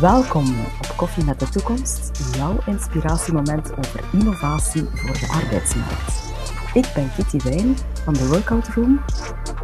[0.00, 6.32] Welkom op Koffie met de Toekomst, jouw inspiratiemoment over innovatie voor de arbeidsmarkt.
[6.72, 9.00] Ik ben Kitty Wijn van de Workout Room,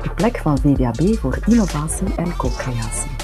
[0.02, 3.19] de plek van VDAB voor innovatie en co-creatie.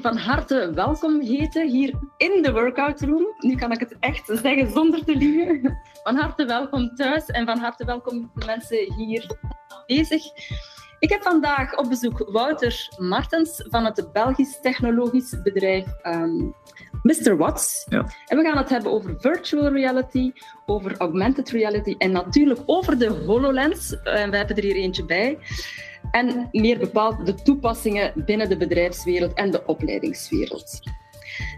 [0.00, 3.26] Van harte welkom heten hier in de workout room.
[3.38, 5.78] Nu kan ik het echt zeggen zonder te liegen.
[6.02, 9.36] Van harte welkom thuis en van harte welkom de mensen hier
[9.86, 10.22] bezig.
[10.98, 16.54] Ik heb vandaag op bezoek Wouter Martens van het Belgisch technologisch bedrijf um,
[17.02, 17.36] Mr.
[17.36, 17.86] Watts.
[17.88, 18.06] Ja.
[18.26, 20.32] En we gaan het hebben over virtual reality,
[20.66, 24.02] over augmented reality en natuurlijk over de HoloLens.
[24.02, 25.38] En we hebben er hier eentje bij.
[26.10, 30.80] En meer bepaald de toepassingen binnen de bedrijfswereld en de opleidingswereld.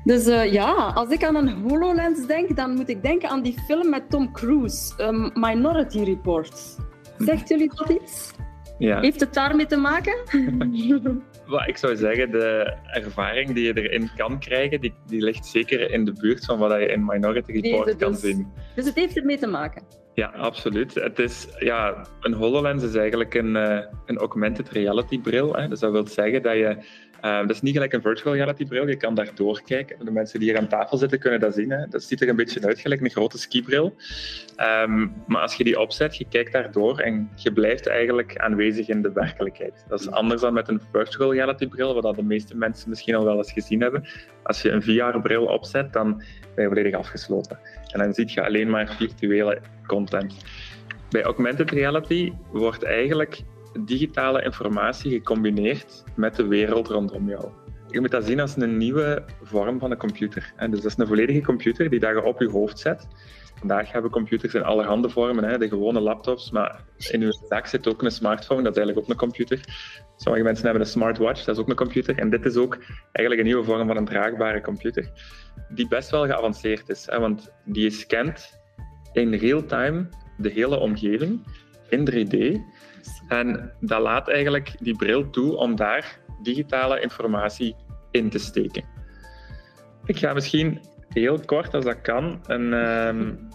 [0.05, 3.61] Dus uh, ja, als ik aan een HoloLens denk, dan moet ik denken aan die
[3.67, 6.77] film met Tom Cruise, um, Minority Report.
[7.19, 8.33] Zegt jullie dat iets?
[8.78, 9.00] Ja.
[9.00, 10.17] Heeft het daarmee te maken?
[11.47, 15.91] Wat ik zou zeggen, de ervaring die je erin kan krijgen, die, die ligt zeker
[15.91, 18.20] in de buurt van wat je in Minority Report kan dus.
[18.20, 18.53] zien.
[18.75, 19.83] Dus het heeft ermee te maken.
[20.14, 20.94] Ja, absoluut.
[20.94, 25.55] Het is, ja, een HoloLens is eigenlijk een, uh, een augmented reality bril.
[25.55, 25.68] Hè.
[25.68, 26.77] Dus dat wil zeggen dat je...
[27.23, 30.05] Uh, dat is niet gelijk een virtual reality bril, je kan daar doorkijken.
[30.05, 31.70] De mensen die hier aan tafel zitten kunnen dat zien.
[31.70, 31.87] Hè.
[31.89, 33.95] Dat ziet er een beetje uit, gelijk een grote skibril.
[34.87, 39.03] Um, maar als je die opzet, je kijkt daardoor en je blijft eigenlijk aanwezig in
[39.03, 39.84] de werkelijkheid.
[39.89, 43.25] Dat is anders dan met een virtual reality bril, wat de meeste mensen misschien al
[43.25, 44.05] wel eens gezien hebben.
[44.42, 46.23] Als je een VR-bril opzet, dan
[46.55, 47.59] ben je volledig afgesloten.
[47.92, 50.34] En dan zie je alleen maar virtuele content.
[51.11, 53.42] Bij augmented reality wordt eigenlijk
[53.81, 57.48] digitale informatie gecombineerd met de wereld rondom jou.
[57.89, 60.52] Je moet dat zien als een nieuwe vorm van een computer.
[60.58, 63.08] Dus dat is een volledige computer die je op je hoofd zet.
[63.58, 67.89] Vandaag hebben computers in allerhande vormen, hè, de gewone laptops, maar in uw zak zit
[67.89, 69.61] ook een smartphone, dat is eigenlijk ook een computer.
[70.17, 72.19] Sommige mensen hebben een smartwatch, dat is ook een computer.
[72.19, 72.79] En dit is ook
[73.13, 75.11] eigenlijk een nieuwe vorm van een draagbare computer,
[75.69, 78.61] die best wel geavanceerd is, hè, want die scant
[79.13, 81.46] in real time de hele omgeving
[81.89, 82.61] in 3D.
[83.39, 87.77] En dat laat eigenlijk die bril toe om daar digitale informatie
[88.11, 88.85] in te steken.
[90.05, 93.48] Ik ga misschien heel kort, als dat kan, een, um,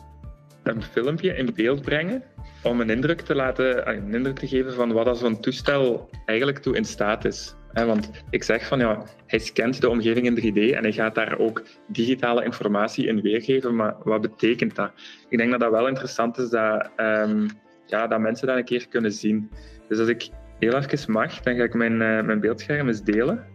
[0.64, 2.24] een filmpje in beeld brengen
[2.64, 6.76] om een indruk te laten, een indruk te geven van wat zo'n toestel eigenlijk toe
[6.76, 7.56] in staat is.
[7.74, 11.40] Want ik zeg van ja, hij scant de omgeving in 3D en hij gaat daar
[11.40, 14.92] ook digitale informatie in weergeven, maar wat betekent dat?
[15.30, 17.48] Ik denk dat dat wel interessant is dat, um,
[17.88, 19.52] ja, dat mensen dat een keer kunnen zien.
[19.88, 23.46] Dus als ik heel even mag, dan ga ik mijn, uh, mijn beeldscherm eens delen.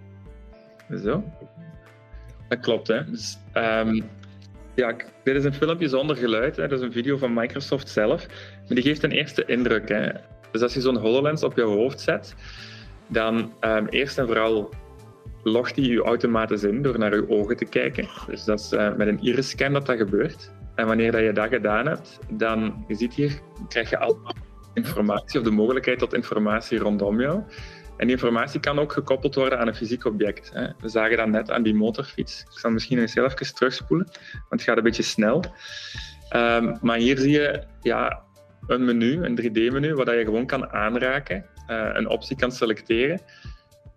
[1.04, 1.25] Zo.
[2.48, 3.10] Dat klopt, hè.
[3.10, 4.04] Dus, um,
[4.75, 4.94] ja,
[5.25, 6.56] dit is een filmpje zonder geluid.
[6.56, 6.69] Hè.
[6.69, 8.26] Dat is een video van Microsoft zelf.
[8.66, 9.88] Maar die geeft een eerste indruk.
[9.88, 10.09] Hè.
[10.50, 12.34] Dus als je zo'n HoloLens op je hoofd zet,
[13.06, 14.71] dan um, eerst en vooral
[15.42, 18.09] logt hij je automatisch in door naar je ogen te kijken.
[18.26, 20.50] Dus dat is uh, met een iris-scan dat dat gebeurt.
[20.75, 24.34] En wanneer dat je dat gedaan hebt, dan, je ziet hier, krijg je allemaal
[24.75, 27.43] informatie of de mogelijkheid tot informatie rondom jou.
[27.97, 30.50] En die informatie kan ook gekoppeld worden aan een fysiek object.
[30.55, 30.66] Hè.
[30.78, 32.41] We zagen dat net aan die motorfiets.
[32.41, 35.44] Ik zal misschien eens heel even terugspoelen, want het gaat een beetje snel.
[36.37, 38.22] Um, maar hier zie je ja,
[38.66, 43.21] een menu, een 3D-menu, waar je gewoon kan aanraken, uh, een optie kan selecteren.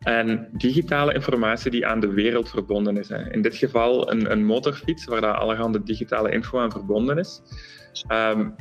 [0.06, 3.10] En digitale informatie die aan de wereld verbonden is.
[3.10, 3.32] Hè.
[3.32, 7.42] In dit geval een, een motorfiets, waar daar allerhande digitale info aan verbonden is.
[8.12, 8.56] Um,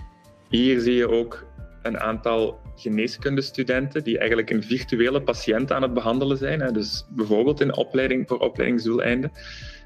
[0.48, 1.46] hier zie je ook
[1.82, 6.60] een aantal geneeskundestudenten die eigenlijk een virtuele patiënt aan het behandelen zijn.
[6.60, 6.72] Hè.
[6.72, 9.32] Dus bijvoorbeeld in opleiding voor opleidingsdoeleinden.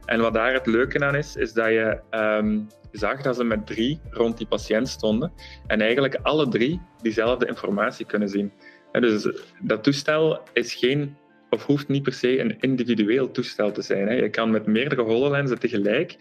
[0.05, 3.67] En wat daar het leuke aan is, is dat je um, zag dat ze met
[3.67, 5.33] drie rond die patiënt stonden
[5.67, 8.53] en eigenlijk alle drie diezelfde informatie kunnen zien.
[8.93, 9.29] En dus
[9.61, 11.17] dat toestel is geen,
[11.51, 14.07] of hoeft niet per se een individueel toestel te zijn.
[14.09, 14.15] Hè.
[14.15, 16.17] Je kan met meerdere HoloLensen tegelijk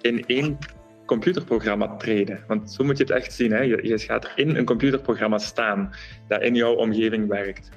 [0.00, 0.58] in één
[1.06, 2.44] computerprogramma treden.
[2.46, 3.52] Want zo moet je het echt zien.
[3.52, 3.60] Hè.
[3.60, 5.90] Je, je gaat in een computerprogramma staan
[6.28, 7.70] dat in jouw omgeving werkt.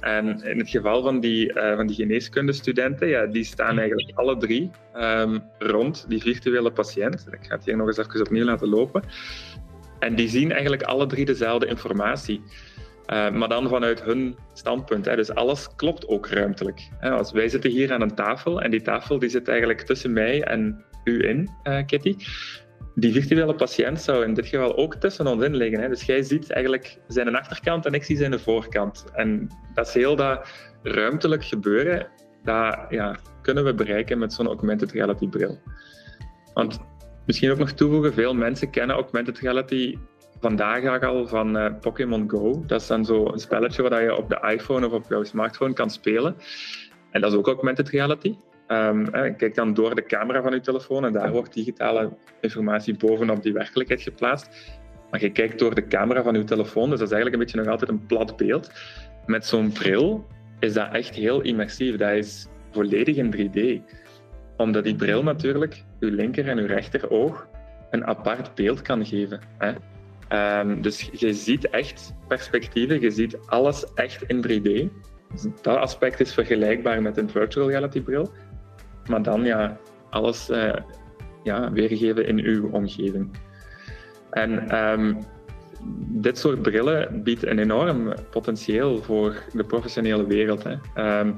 [0.00, 4.36] En in het geval van die, uh, van die geneeskundestudenten, ja, die staan eigenlijk alle
[4.36, 7.26] drie um, rond die virtuele patiënt.
[7.30, 9.02] Ik ga het hier nog eens even opnieuw laten lopen.
[9.98, 12.42] En die zien eigenlijk alle drie dezelfde informatie.
[13.12, 15.04] Uh, maar dan vanuit hun standpunt.
[15.04, 15.16] Hè.
[15.16, 16.88] Dus alles klopt ook ruimtelijk.
[16.98, 17.10] Hè.
[17.10, 20.42] Als wij zitten hier aan een tafel en die tafel die zit eigenlijk tussen mij
[20.42, 22.16] en u in, uh, Kitty.
[22.94, 25.80] Die virtuele patiënt zou in dit geval ook tussen ons in liggen.
[25.80, 25.88] Hè.
[25.88, 29.04] Dus jij ziet eigenlijk zijn achterkant en ik zie zijn voorkant.
[29.14, 30.48] En dat is heel dat
[30.82, 32.06] ruimtelijk gebeuren
[32.42, 35.58] dat ja, kunnen we bereiken met zo'n augmented reality bril.
[36.54, 36.80] Want
[37.26, 39.98] misschien ook nog toevoegen, veel mensen kennen augmented reality
[40.40, 42.62] vandaag al van uh, Pokémon Go.
[42.66, 45.72] Dat is dan zo een spelletje waar je op de iPhone of op jouw smartphone
[45.72, 46.36] kan spelen.
[47.10, 48.36] En dat is ook augmented reality.
[48.68, 52.10] Um, kijk dan door de camera van je telefoon en daar wordt digitale
[52.40, 54.78] informatie bovenop die werkelijkheid geplaatst.
[55.10, 57.58] Maar je kijkt door de camera van je telefoon, dus dat is eigenlijk een beetje
[57.58, 58.70] nog altijd een plat beeld.
[59.26, 60.26] Met zo'n bril
[60.58, 61.96] is dat echt heel immersief.
[61.96, 63.92] Dat is volledig in 3D.
[64.56, 67.46] Omdat die bril natuurlijk je linker en je rechter oog
[67.90, 69.40] een apart beeld kan geven.
[69.58, 69.72] Hè?
[70.32, 74.92] Um, dus je ziet echt perspectieven, je ziet alles echt in 3D.
[75.32, 78.32] Dus dat aspect is vergelijkbaar met een virtual reality bril.
[79.08, 79.78] Maar dan ja,
[80.10, 80.72] alles uh,
[81.42, 83.30] ja, weergeven in uw omgeving.
[84.30, 85.18] En um,
[86.08, 90.64] dit soort brillen biedt een enorm potentieel voor de professionele wereld.
[90.64, 90.74] Hè.
[91.20, 91.36] Um,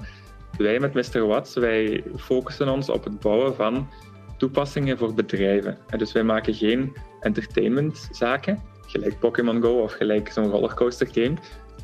[0.58, 1.26] wij met Mr.
[1.26, 3.88] Watts, wij focussen ons op het bouwen van
[4.37, 5.79] toepassingen voor bedrijven.
[5.96, 11.35] Dus wij maken geen entertainmentzaken, gelijk Pokémon Go of gelijk zo'n rollercoaster game.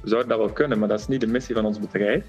[0.02, 2.24] We zouden dat wel kunnen, maar dat is niet de missie van ons bedrijf.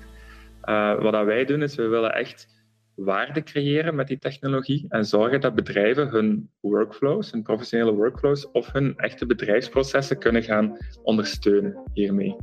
[0.63, 2.48] Uh, wat wij doen, is we willen echt
[2.95, 8.72] waarde creëren met die technologie en zorgen dat bedrijven hun workflows, hun professionele workflows of
[8.72, 12.36] hun echte bedrijfsprocessen kunnen gaan ondersteunen hiermee.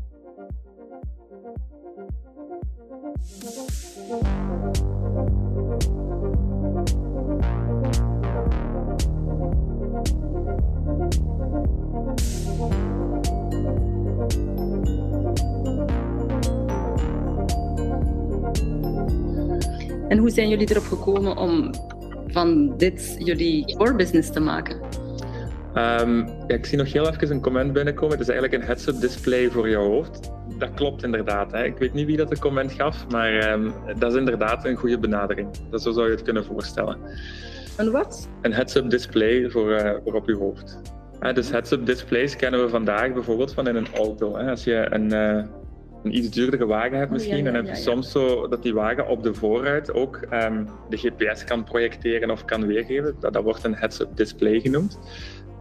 [20.13, 21.71] En hoe zijn jullie erop gekomen om
[22.27, 24.81] van dit jullie core business te maken?
[25.75, 28.11] Um, ja, ik zie nog heel even een comment binnenkomen.
[28.11, 30.31] Het is eigenlijk een heads-up display voor jouw hoofd.
[30.59, 31.53] Dat klopt inderdaad.
[31.53, 31.65] Hè.
[31.65, 34.99] Ik weet niet wie dat de comment gaf, maar um, dat is inderdaad een goede
[34.99, 35.49] benadering.
[35.71, 36.97] Dat zo zou je het kunnen voorstellen.
[37.77, 38.29] Een wat?
[38.43, 40.81] Een heads-up display voor, uh, voor op je hoofd.
[41.21, 44.37] Uh, dus heads-up displays kennen we vandaag bijvoorbeeld van in een auto.
[44.37, 44.51] Hè.
[44.51, 45.45] Als je een, uh,
[46.03, 48.49] een iets duurdere wagen hebt oh, misschien, oh, ja, ja, dan heb je soms zo
[48.49, 53.17] dat die wagen op de voorruit ook um, de GPS kan projecteren of kan weergeven.
[53.21, 54.99] Dat, dat wordt een heads-up display genoemd.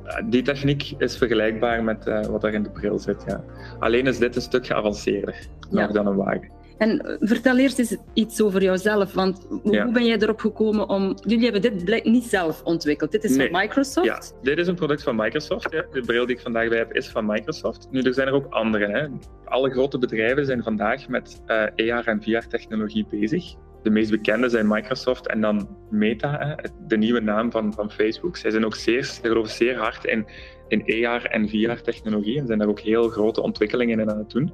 [0.06, 3.24] Uh, die techniek is vergelijkbaar met uh, wat er in de bril zit.
[3.28, 3.44] Ja.
[3.80, 6.61] Alleen is dit een stuk geavanceerder nog dan een wagen.
[6.82, 11.16] En eh, vertel eerst eens iets over jouzelf, want hoe ben jij erop gekomen om...
[11.26, 13.50] Jullie hebben dit niet zelf ontwikkeld, dit is nee.
[13.50, 14.08] van Microsoft?
[14.08, 15.72] Ja, dit is een product van Microsoft.
[15.72, 15.86] Ja.
[15.92, 17.88] De bril die ik vandaag bij heb is van Microsoft.
[17.92, 18.88] Nu, er zijn er ook andere.
[18.88, 19.08] Hè.
[19.46, 23.54] Alle grote bedrijven zijn vandaag met uh, eh, AR en VR-technologie bezig.
[23.84, 26.58] De meest bekende zijn Microsoft en dan Meta,
[26.88, 28.38] de nieuwe naam van, van Facebook.
[28.38, 30.26] Zij zijn ook zeer, ze geloven zeer hard in
[30.72, 34.54] in AR en VR-technologie en zijn daar ook heel grote ontwikkelingen in aan het doen.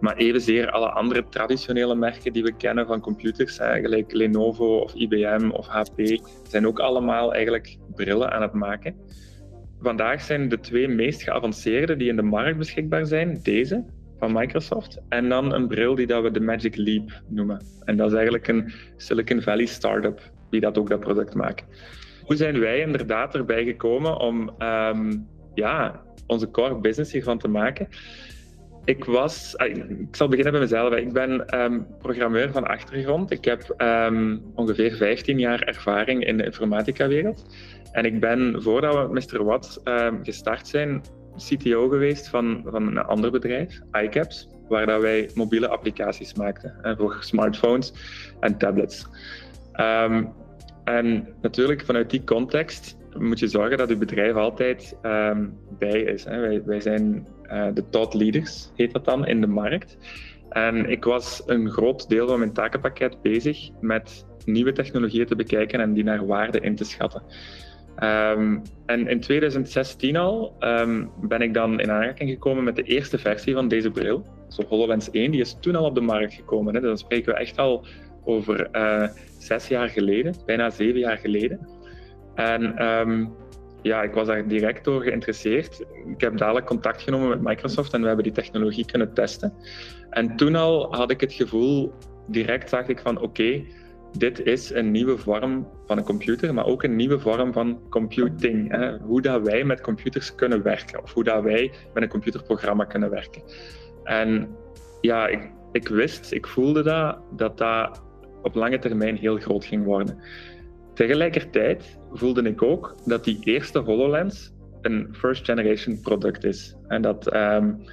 [0.00, 5.50] Maar evenzeer alle andere traditionele merken die we kennen van computers, gelijk Lenovo of IBM
[5.50, 8.96] of HP, zijn ook allemaal eigenlijk brillen aan het maken.
[9.80, 13.84] Vandaag zijn de twee meest geavanceerde die in de markt beschikbaar zijn, deze
[14.18, 17.62] van Microsoft en dan een bril die dat we de Magic Leap noemen.
[17.84, 20.20] En dat is eigenlijk een Silicon Valley startup
[20.50, 21.64] die dat ook dat product maakt.
[22.24, 27.88] Hoe zijn wij inderdaad erbij gekomen om um, ja, onze core business hiervan te maken.
[28.84, 30.94] Ik was, ah, ik zal beginnen bij mezelf.
[30.94, 33.30] Ik ben um, programmeur van achtergrond.
[33.30, 37.46] Ik heb um, ongeveer 15 jaar ervaring in de informatica-wereld.
[37.92, 39.44] En ik ben, voordat we met Mr.
[39.44, 41.02] Watt um, gestart zijn,
[41.36, 47.16] CTO geweest van, van een ander bedrijf, iCaps, waar dat wij mobiele applicaties maakten voor
[47.20, 47.92] smartphones
[48.40, 49.06] en tablets.
[50.84, 56.24] en natuurlijk, vanuit die context moet je zorgen dat je bedrijf altijd um, bij is.
[56.24, 56.40] Hè.
[56.40, 59.96] Wij, wij zijn uh, de thought leaders, heet dat dan, in de markt.
[60.48, 65.80] En ik was een groot deel van mijn takenpakket bezig met nieuwe technologieën te bekijken
[65.80, 67.22] en die naar waarde in te schatten.
[68.02, 73.18] Um, en in 2016 al um, ben ik dan in aanraking gekomen met de eerste
[73.18, 74.26] versie van deze bril.
[74.48, 76.74] Zo HoloLens 1, die is toen al op de markt gekomen.
[76.74, 76.80] Hè.
[76.80, 77.86] Dan spreken we echt al
[78.24, 81.68] over uh, zes jaar geleden, bijna zeven jaar geleden.
[82.34, 83.34] En um,
[83.82, 85.84] ja, ik was daar direct door geïnteresseerd.
[86.06, 89.54] Ik heb dadelijk contact genomen met Microsoft en we hebben die technologie kunnen testen.
[90.10, 91.92] En toen al had ik het gevoel,
[92.26, 93.64] direct zag ik van oké,
[94.18, 98.70] dit is een nieuwe vorm van een computer, maar ook een nieuwe vorm van computing.
[98.70, 98.98] Hè?
[98.98, 103.10] Hoe dat wij met computers kunnen werken, of hoe dat wij met een computerprogramma kunnen
[103.10, 103.42] werken.
[104.04, 104.56] En
[105.00, 108.02] ja, ik, ik wist, ik voelde dat, dat dat
[108.42, 110.18] op lange termijn heel groot ging worden.
[110.94, 116.76] Tegelijkertijd voelde ik ook dat die eerste HoloLens een first generation product is.
[116.88, 117.84] En dat um,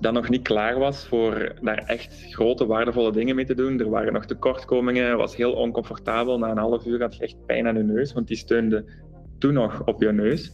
[0.00, 3.80] dat nog niet klaar was voor daar echt grote, waardevolle dingen mee te doen.
[3.80, 6.38] Er waren nog tekortkomingen, het was heel oncomfortabel.
[6.38, 8.84] Na een half uur had je echt pijn aan je neus, want die steunde
[9.38, 10.52] toen nog op je neus.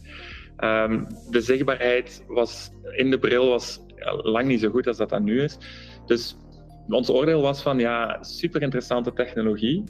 [0.57, 3.81] Ehm, de zichtbaarheid was, in de bril was
[4.21, 5.57] lang niet zo goed als dat dat nu is.
[6.05, 6.37] Dus
[6.89, 9.83] ons oordeel was van ja, super interessante technologie,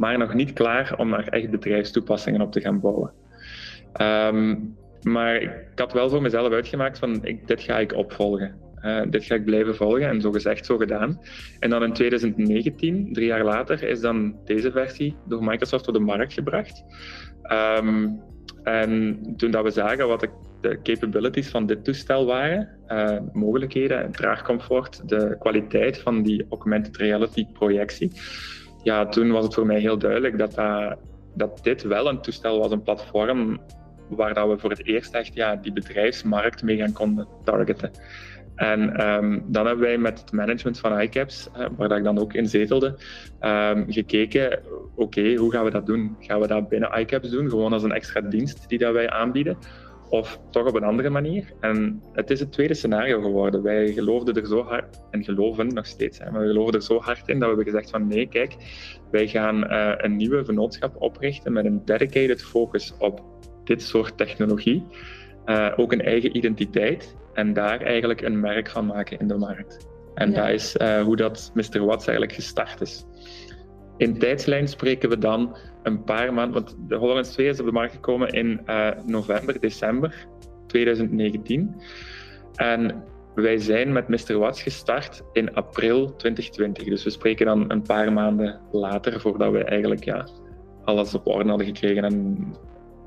[0.00, 3.12] maar nog niet klaar om daar echt bedrijfstoepassingen op te gaan bouwen.
[3.92, 4.56] Ehm,
[5.02, 8.54] maar ik had wel voor mezelf uitgemaakt van ik, dit ga ik opvolgen.
[8.84, 11.20] Uh, dit ga ik blijven volgen en zo gezegd, zo gedaan.
[11.58, 16.00] En dan in 2019, drie jaar later, is dan deze versie door Microsoft op de
[16.00, 16.84] markt gebracht.
[17.42, 18.08] Ehm,
[18.62, 20.28] en toen dat we zagen wat
[20.60, 27.46] de, capabilities van dit toestel waren, uh, mogelijkheden, draagcomfort, de kwaliteit van die augmented reality
[27.52, 28.12] projectie,
[28.82, 30.54] ja, toen was het voor mij heel duidelijk dat,
[31.34, 33.60] dat, dit wel een toestel was, een platform
[34.08, 37.90] waar dat we voor het eerst echt ja, die bedrijfsmarkt mee gaan konden targeten.
[38.54, 42.18] En um, dan hebben wij met het management van iCaps, uh, waar dat ik dan
[42.18, 42.98] ook in zetelde,
[43.40, 44.60] um, gekeken,
[44.94, 46.16] oké, hoe gaan we dat doen?
[46.20, 49.58] Gaan we dat binnen iCaps doen, gewoon als een extra dienst die dat wij aanbieden?
[50.10, 51.52] Of toch op een andere manier?
[51.60, 53.62] En het is het tweede scenario geworden.
[53.62, 56.98] Wij geloofden er zo hard, en geloven nog steeds, hè, maar we geloven er zo
[56.98, 58.56] hard in dat we hebben gezegd van nee, kijk,
[59.10, 63.22] wij gaan uh, een nieuwe vennootschap oprichten met een dedicated focus op
[63.64, 64.86] dit soort technologie.
[65.46, 69.88] Uh, ook een eigen identiteit en daar eigenlijk een merk van maken in de markt.
[70.14, 71.84] En dat is uh, hoe dat Mr.
[71.84, 73.04] Watts eigenlijk gestart is.
[74.00, 77.72] In tijdslijn spreken we dan een paar maanden, want de HoloLens 2 is op de
[77.72, 80.26] markt gekomen in uh, november, december
[80.66, 81.74] 2019.
[82.54, 83.04] En
[83.34, 84.38] wij zijn met Mr.
[84.38, 86.84] Watts gestart in april 2020.
[86.84, 90.28] Dus we spreken dan een paar maanden later, voordat we eigenlijk ja,
[90.84, 92.36] alles op orde hadden gekregen en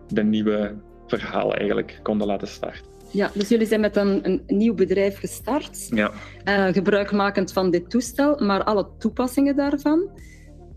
[0.08, 0.76] de nieuwe
[1.08, 2.92] verhaal eigenlijk konden laten starten.
[3.12, 6.12] Ja, dus jullie zijn met een, een nieuw bedrijf gestart, ja.
[6.46, 10.10] uh, gebruikmakend van dit toestel, maar alle toepassingen daarvan,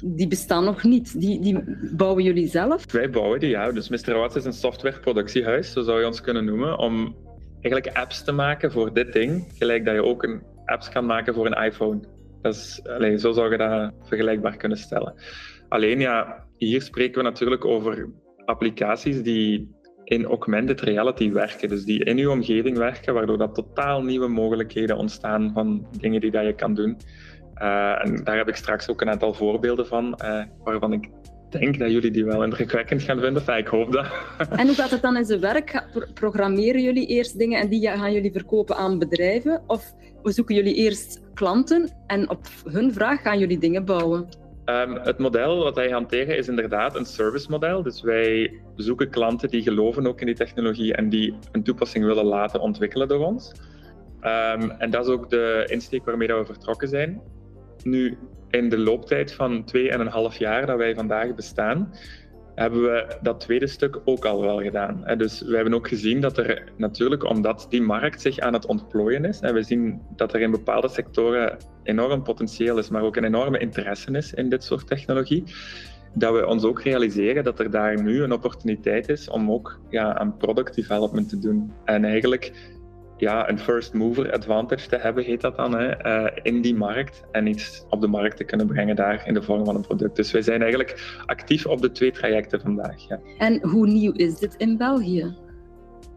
[0.05, 1.21] die bestaan nog niet.
[1.21, 1.65] Die, die
[1.97, 2.93] bouwen jullie zelf?
[2.93, 3.73] Wij bouwen die, ja.
[3.73, 4.15] Dus Mr.
[4.15, 7.17] Watts is een softwareproductiehuis, zo zou je ons kunnen noemen, om
[7.61, 11.35] eigenlijk apps te maken voor dit ding, gelijk dat je ook een apps kan maken
[11.35, 12.01] voor een iPhone.
[12.43, 15.15] Dat is, allez, zo zou je dat vergelijkbaar kunnen stellen.
[15.69, 18.09] Alleen ja, hier spreken we natuurlijk over
[18.45, 19.75] applicaties die
[20.05, 21.69] in augmented reality werken.
[21.69, 26.31] Dus die in uw omgeving werken, waardoor dat totaal nieuwe mogelijkheden ontstaan van dingen die
[26.31, 26.97] dat je kan doen.
[27.63, 31.09] Uh, en daar heb ik straks ook een aantal voorbeelden van, uh, waarvan ik
[31.51, 33.43] denk dat jullie die wel indrukwekkend gaan vinden.
[33.43, 34.07] Enfin, ik hoop dat.
[34.61, 35.85] En hoe gaat het dan in zijn werk?
[36.15, 39.63] Programmeren jullie eerst dingen en die gaan jullie verkopen aan bedrijven?
[39.67, 44.29] Of zoeken jullie eerst klanten en op hun vraag gaan jullie dingen bouwen?
[44.65, 47.83] Um, het model wat wij hanteren is inderdaad een service model.
[47.83, 52.25] Dus wij zoeken klanten die geloven ook in die technologie en die een toepassing willen
[52.25, 53.53] laten ontwikkelen door ons.
[54.21, 57.21] Um, en dat is ook de insteek waarmee dat we vertrokken zijn.
[57.87, 58.19] Nu,
[58.51, 61.93] in de looptijd van twee en een half jaar dat wij vandaag bestaan,
[62.55, 65.05] hebben we dat tweede stuk ook al wel gedaan.
[65.17, 69.25] Dus we hebben ook gezien dat er natuurlijk, omdat die markt zich aan het ontplooien
[69.25, 73.25] is, en we zien dat er in bepaalde sectoren enorm potentieel is, maar ook een
[73.25, 75.45] enorme interesse is in dit soort technologie,
[76.15, 80.19] dat we ons ook realiseren dat er daar nu een opportuniteit is om ook ja,
[80.19, 81.73] aan product development te doen.
[81.85, 82.53] En eigenlijk
[83.17, 87.25] ja, een first mover advantage te hebben, heet dat dan, hè, uh, in die markt.
[87.33, 90.17] En iets op de markt te kunnen brengen daar in de vorm van een product.
[90.17, 93.09] Dus wij zijn eigenlijk actief op de twee trajecten vandaag.
[93.09, 93.21] Ja.
[93.39, 95.37] En hoe nieuw is dit in België?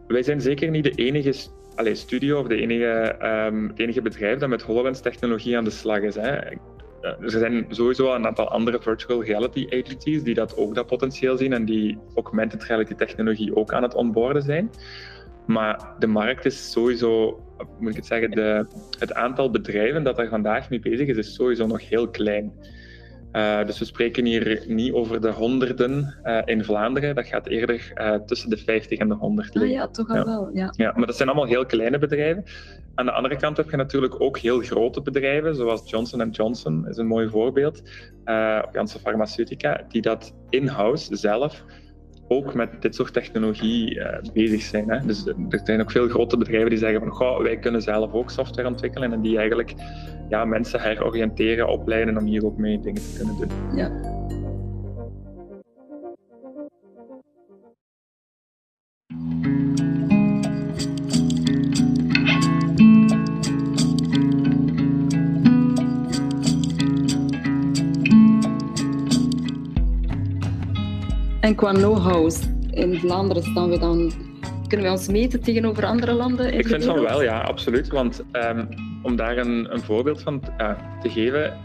[0.06, 1.32] Wij zijn zeker niet de enige
[1.74, 6.00] allez, studio of de enige, um, het enige bedrijf dat met HoloLens-technologie aan de slag
[6.00, 6.14] is.
[6.14, 6.36] Hè.
[6.36, 6.56] Eh,
[7.00, 11.52] er zijn sowieso een aantal andere virtual reality agencies die dat ook dat potentieel zien
[11.52, 14.70] en die augmented reality technologie ook aan het onboorden zijn.
[15.46, 17.42] Maar de markt is sowieso,
[17.78, 18.66] moet ik het zeggen, de,
[18.98, 22.52] het aantal bedrijven dat er vandaag mee bezig is, is sowieso nog heel klein.
[23.32, 27.14] Uh, dus we spreken hier niet over de honderden uh, in Vlaanderen.
[27.14, 29.70] Dat gaat eerder uh, tussen de 50 en de 100 liggen.
[29.70, 30.24] Ah, ja, toch al ja.
[30.24, 30.50] wel.
[30.52, 30.72] Ja.
[30.76, 32.44] ja, maar dat zijn allemaal heel kleine bedrijven.
[32.94, 36.96] Aan de andere kant heb je natuurlijk ook heel grote bedrijven, zoals Johnson Johnson is
[36.96, 37.82] een mooi voorbeeld,
[38.64, 41.64] of Janssen Pharmaceutica, die dat in-house zelf
[42.32, 44.90] ook met dit soort technologie uh, bezig zijn.
[44.90, 45.06] Hè.
[45.06, 48.68] Dus er zijn ook veel grote bedrijven die zeggen van wij kunnen zelf ook software
[48.68, 49.74] ontwikkelen en die eigenlijk
[50.28, 53.76] ja, mensen heroriënteren, opleiden om hier ook mee dingen te kunnen doen.
[53.76, 53.90] Ja.
[71.50, 72.30] En qua know-how
[72.70, 74.12] in Vlaanderen staan we dan,
[74.66, 76.54] kunnen we ons meten tegenover andere landen?
[76.54, 77.88] Ik vind van wel, ja, absoluut.
[77.88, 78.68] Want um,
[79.02, 80.40] om daar een, een voorbeeld van
[81.02, 81.56] te geven,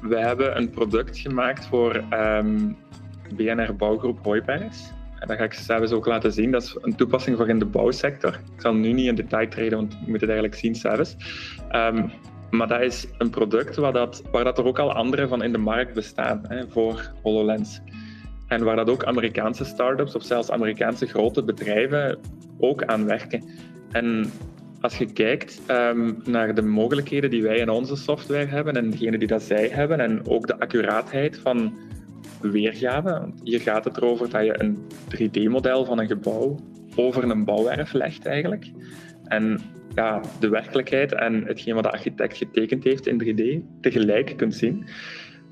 [0.00, 2.76] we hebben een product gemaakt voor um,
[3.34, 4.92] BNR Bouwgroep Hooibergs.
[5.18, 6.50] En dat ga ik zelfs ook laten zien.
[6.50, 8.40] Dat is een toepassing voor in de bouwsector.
[8.54, 11.16] Ik zal nu niet in detail treden, want je moet het eigenlijk zien zelfs.
[11.74, 12.10] Um,
[12.50, 15.52] maar dat is een product waar, dat, waar dat er ook al andere van in
[15.52, 17.80] de markt bestaan hè, voor HoloLens.
[18.52, 22.18] En waar dat ook Amerikaanse start-ups of zelfs Amerikaanse grote bedrijven
[22.58, 23.44] ook aan werken.
[23.90, 24.30] En
[24.80, 29.18] als je kijkt um, naar de mogelijkheden die wij in onze software hebben en degene
[29.18, 31.78] die dat zij hebben en ook de accuraatheid van
[32.40, 33.10] weergave.
[33.10, 34.78] Want hier gaat het erover dat je een
[35.16, 36.58] 3D-model van een gebouw
[36.96, 38.70] over een bouwwerf legt eigenlijk.
[39.24, 39.60] En
[39.94, 44.84] ja, de werkelijkheid en hetgeen wat de architect getekend heeft in 3D tegelijk kunt zien.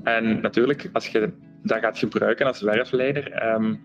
[0.03, 3.81] En natuurlijk, als je dat gaat gebruiken als werfleider, um,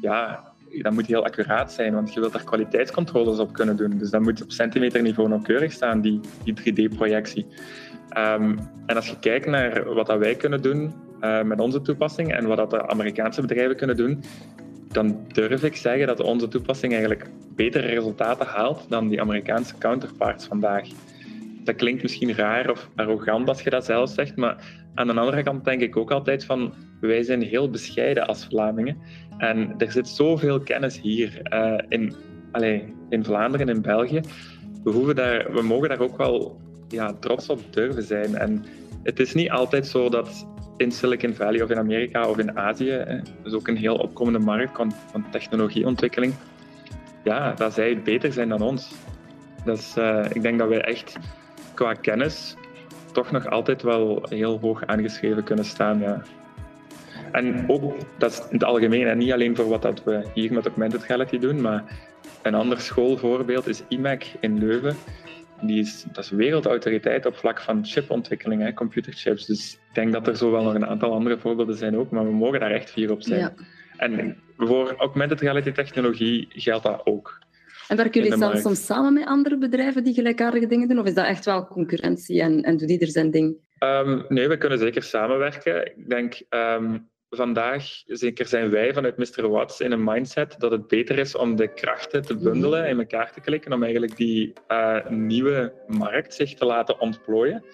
[0.00, 0.52] ja,
[0.82, 3.98] dat moet heel accuraat zijn, want je wilt daar kwaliteitscontroles op kunnen doen.
[3.98, 7.46] Dus dat moet op centimeterniveau nauwkeurig staan, die, die 3D-projectie.
[8.16, 12.32] Um, en als je kijkt naar wat dat wij kunnen doen uh, met onze toepassing
[12.32, 14.22] en wat dat de Amerikaanse bedrijven kunnen doen,
[14.88, 20.46] dan durf ik zeggen dat onze toepassing eigenlijk betere resultaten haalt dan die Amerikaanse counterparts
[20.46, 20.88] vandaag.
[21.64, 24.56] Dat klinkt misschien raar of arrogant als je dat zelf zegt, maar
[24.94, 26.74] aan de andere kant denk ik ook altijd van
[27.06, 28.96] wij zijn heel bescheiden als Vlamingen.
[29.38, 32.14] En er zit zoveel kennis hier uh, in,
[32.52, 34.20] allez, in Vlaanderen en in België.
[34.84, 38.34] We, hoeven daar, we mogen daar ook wel ja, trots op durven zijn.
[38.34, 38.64] En
[39.02, 43.22] het is niet altijd zo dat in Silicon Valley of in Amerika of in Azië,
[43.42, 46.34] dus ook een heel opkomende markt van, van technologieontwikkeling,
[47.24, 48.90] ja, dat zij beter zijn dan ons.
[49.64, 51.18] Dus uh, ik denk dat wij echt
[51.74, 52.56] qua kennis
[53.12, 55.98] toch nog altijd wel heel hoog aangeschreven kunnen staan.
[55.98, 56.22] Ja.
[57.32, 60.52] En ook, dat is in het algemeen, en niet alleen voor wat dat we hier
[60.52, 61.84] met augmented reality doen, maar
[62.42, 64.96] een ander schoolvoorbeeld is IMEC in Leuven
[65.66, 69.46] die is, dat is wereldautoriteit op vlak van chipontwikkeling, hè, computerchips.
[69.46, 72.24] Dus ik denk dat er zo wel nog een aantal andere voorbeelden zijn ook, maar
[72.24, 73.40] we mogen daar echt fier op zijn.
[73.40, 73.54] Ja.
[73.96, 77.40] En voor augmented reality technologie geldt dat ook.
[77.88, 80.98] En werken jullie dan soms samen met andere bedrijven die gelijkaardige dingen doen?
[80.98, 83.56] Of is dat echt wel concurrentie en, en doet ieder zijn ding?
[83.78, 85.86] Um, nee, we kunnen zeker samenwerken.
[85.86, 89.48] Ik denk, um, vandaag, zeker zijn wij vanuit Mr.
[89.48, 93.32] Watts in een mindset dat het beter is om de krachten te bundelen, in elkaar
[93.32, 97.64] te klikken, om eigenlijk die uh, nieuwe markt zich te laten ontplooien,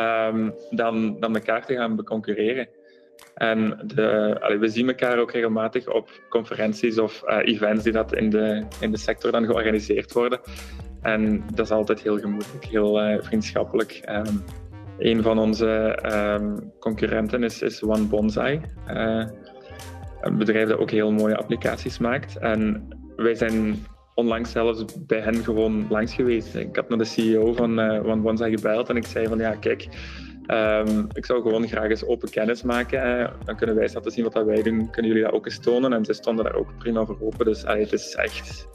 [0.00, 2.68] um, dan, dan elkaar te gaan beconcurreren.
[3.34, 8.30] En de, we zien elkaar ook regelmatig op conferenties of uh, events die dat in
[8.30, 10.40] de, in de sector dan georganiseerd worden.
[11.02, 14.00] En dat is altijd heel gemoedelijk, heel uh, vriendschappelijk.
[14.08, 14.44] Um,
[14.98, 18.60] een van onze um, concurrenten is, One Bonsai.
[18.88, 19.26] Uh,
[20.20, 22.38] een bedrijf dat ook heel mooie applicaties maakt.
[22.38, 26.54] En wij zijn onlangs zelfs bij hen gewoon langs geweest.
[26.54, 29.54] Ik had naar de CEO van uh, One Bonsai gebeld en ik zei van ja,
[29.54, 29.88] kijk,
[30.46, 33.20] um, ik zou gewoon graag eens open kennis maken.
[33.20, 34.90] Uh, dan kunnen wij eens laten zien wat wij doen.
[34.90, 35.92] Kunnen jullie dat ook eens tonen?
[35.92, 37.44] En ze stonden daar ook prima voor open.
[37.44, 38.68] Dus uh, het is echt...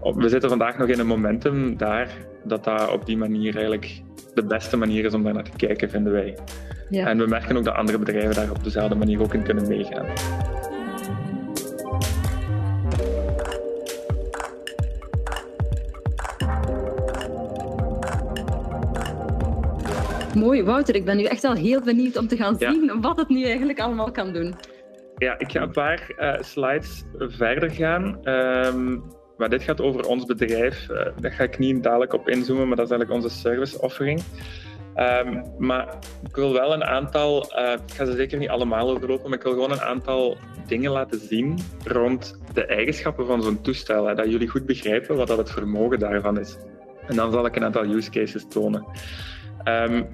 [0.00, 2.08] We zitten vandaag nog in een momentum daar
[2.44, 4.02] dat dat op die manier eigenlijk
[4.34, 6.38] de beste manier is om daar naar te kijken, vinden wij.
[6.90, 7.06] Ja.
[7.06, 10.06] En we merken ook dat andere bedrijven daar op dezelfde manier ook in kunnen meegaan.
[20.34, 20.94] Mooi, Wouter.
[20.94, 23.80] Ik ben nu echt al heel benieuwd om te gaan zien wat het nu eigenlijk
[23.80, 24.54] allemaal kan doen.
[25.16, 28.28] Ja, ik ga een paar uh, slides verder gaan.
[28.28, 29.02] Um,
[29.36, 30.88] maar dit gaat over ons bedrijf.
[30.90, 34.22] Uh, daar ga ik niet dadelijk op inzoomen, maar dat is eigenlijk onze service offering.
[34.96, 39.28] Um, maar ik wil wel een aantal, uh, ik ga ze zeker niet allemaal overlopen,
[39.28, 44.06] maar ik wil gewoon een aantal dingen laten zien rond de eigenschappen van zo'n toestel.
[44.06, 46.56] Hè, dat jullie goed begrijpen wat dat het vermogen daarvan is.
[47.06, 48.84] En dan zal ik een aantal use cases tonen.
[49.64, 50.06] Um,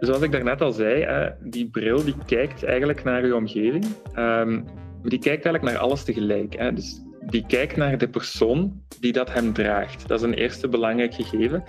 [0.00, 3.86] zoals ik daarnet al zei, uh, die bril die kijkt eigenlijk naar je omgeving.
[4.16, 4.64] Um,
[5.02, 6.54] die kijkt eigenlijk naar alles tegelijk.
[6.58, 6.72] Hè.
[6.72, 10.08] Dus die kijkt naar de persoon die dat hem draagt.
[10.08, 11.64] Dat is een eerste belangrijk gegeven.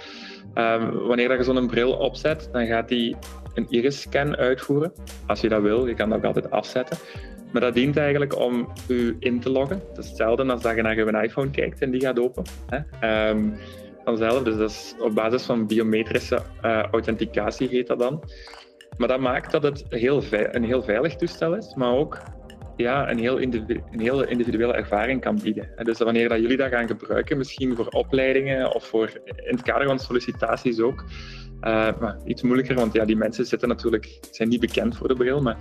[0.56, 3.16] Um, wanneer je zo'n bril opzet, dan gaat hij
[3.54, 4.92] een iris-scan uitvoeren.
[5.28, 6.98] Als je dat wil, je kan dat ook altijd afzetten.
[7.52, 9.82] Maar dat dient eigenlijk om u in te loggen.
[9.90, 12.44] Dat is hetzelfde als dat je naar je iPhone kijkt en die gaat open.
[12.68, 13.30] Hè?
[13.30, 13.58] Um,
[14.06, 18.24] vanzelf, dus dat is op basis van biometrische uh, authenticatie heet dat dan.
[18.98, 22.18] Maar dat maakt dat het heel een heel veilig toestel is, maar ook
[22.84, 25.70] ja, een, heel een hele individuele ervaring kan bieden.
[25.84, 29.88] Dus wanneer dat jullie dat gaan gebruiken, misschien voor opleidingen of voor in het kader
[29.88, 31.06] van sollicitaties ook,
[31.60, 35.42] maar iets moeilijker, want ja, die mensen zitten natuurlijk, zijn niet bekend voor de bril,
[35.42, 35.58] maar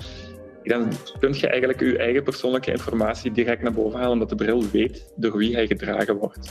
[0.62, 0.88] dan
[1.20, 5.12] kun je eigenlijk je eigen persoonlijke informatie direct naar boven halen, omdat de bril weet
[5.16, 6.50] door wie hij gedragen wordt.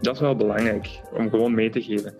[0.00, 2.14] Dat is wel belangrijk om gewoon mee te geven.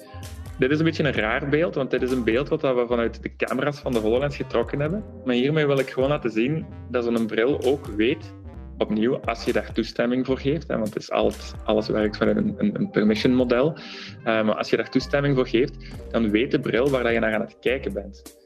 [0.59, 3.23] Dit is een beetje een raar beeld, want dit is een beeld wat we vanuit
[3.23, 5.05] de camera's van de HoloLens getrokken hebben.
[5.25, 8.35] Maar hiermee wil ik gewoon laten zien dat zo'n bril ook weet,
[8.79, 12.37] opnieuw, als je daar toestemming voor geeft, hè, want het is alles, alles werkt vanuit
[12.37, 15.77] een, een, een permission model, uh, maar als je daar toestemming voor geeft,
[16.11, 18.45] dan weet de bril waar je naar aan het kijken bent.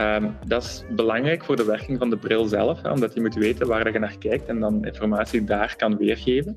[0.00, 3.34] Um, dat is belangrijk voor de werking van de bril zelf, hè, omdat je moet
[3.34, 6.54] weten waar je naar kijkt en dan informatie daar kan weergeven.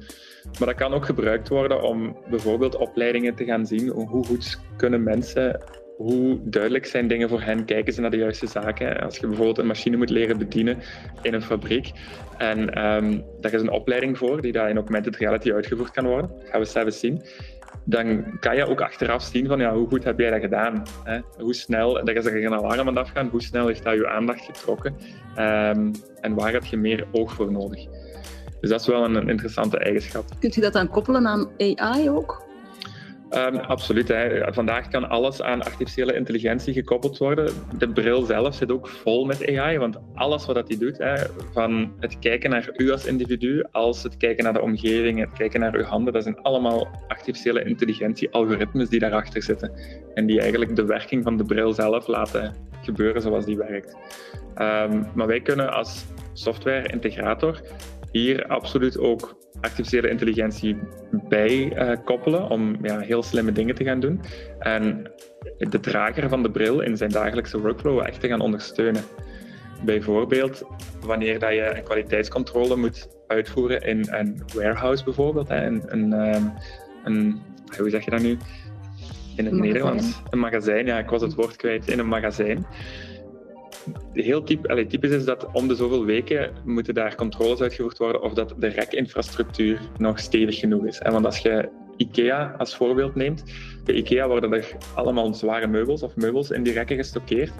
[0.60, 3.90] Maar dat kan ook gebruikt worden om bijvoorbeeld opleidingen te gaan zien.
[3.90, 5.62] Hoe goed kunnen mensen,
[5.98, 7.66] hoe duidelijk zijn dingen voor hen?
[7.66, 9.00] Kijken ze naar de juiste zaken?
[9.00, 10.78] Als je bijvoorbeeld een machine moet leren bedienen
[11.22, 11.92] in een fabriek,
[12.38, 16.32] en um, daar is een opleiding voor die daar in augmented reality uitgevoerd kan worden,
[16.38, 17.22] dat gaan we zelfs zien
[17.84, 20.84] dan kan je ook achteraf zien van ja, hoe goed heb jij dat gedaan?
[21.04, 21.20] Hè?
[21.38, 24.46] Hoe snel, er is er een alarm aan afgaan, hoe snel heeft dat je aandacht
[24.46, 24.96] getrokken?
[25.38, 27.86] Um, en waar heb je meer oog voor nodig?
[28.62, 30.24] Dus dat is wel een, interessante eigenschap.
[30.40, 32.50] Kunt je dat dan koppelen aan AI ook?
[33.36, 34.08] Um, absoluut.
[34.08, 34.54] Hè.
[34.54, 37.54] Vandaag kan alles aan artificiële intelligentie gekoppeld worden.
[37.78, 41.16] De bril zelf zit ook vol met AI, want alles wat hij doet, hè,
[41.54, 45.60] van het kijken naar u als individu, als het kijken naar de omgeving, het kijken
[45.60, 49.72] naar uw handen, dat zijn allemaal artificiële intelligentie-algoritmes die daarachter zitten.
[50.14, 53.96] En die eigenlijk de werking van de bril zelf laten gebeuren zoals die werkt.
[54.58, 57.62] Um, maar wij kunnen als software-integrator
[58.12, 60.78] hier absoluut ook artificiële intelligentie
[61.12, 64.22] bij uh, koppelen om ja, heel slimme dingen te gaan doen.
[64.60, 65.12] En
[65.58, 69.04] de drager van de bril in zijn dagelijkse workflow echt te gaan ondersteunen.
[69.86, 70.64] Bijvoorbeeld
[71.00, 76.44] wanneer dat je een kwaliteitscontrole moet uitvoeren in een warehouse bijvoorbeeld, hè, een, een, ehm,
[77.04, 77.42] een,
[77.78, 78.38] hoe zeg je dat nu?
[79.36, 80.22] In het Nederlands.
[80.30, 81.88] Een magazijn, ja, ik was het woord kwijt.
[81.88, 82.66] In een magazijn
[84.14, 88.34] heel typ, typisch is dat om de zoveel weken moeten daar controles uitgevoerd worden of
[88.34, 91.00] dat de rekinfrastructuur nog stevig genoeg is.
[91.00, 93.44] En want als je IKEA als voorbeeld neemt,
[93.86, 97.54] bij IKEA worden er allemaal zware meubels of meubels in die rekken gestockeerd.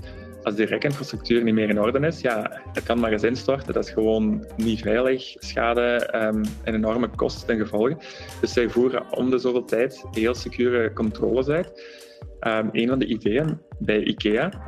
[0.44, 3.74] Als die rekinfrastructuur niet meer in orde is, ja, het kan maar eens instorten.
[3.74, 7.98] Dat is gewoon niet veilig, schade um, en enorme kosten ten gevolge.
[8.42, 12.00] Dus zij voeren om de zoveel tijd heel secure controles uit.
[12.48, 14.66] Um, een van de ideeën bij IKEA,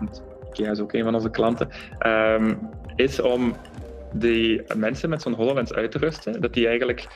[0.53, 1.69] IKEA is ook een van onze klanten,
[2.07, 3.55] um, is om
[4.13, 7.07] die mensen met zo'n HoloLens uit te rusten, dat die eigenlijk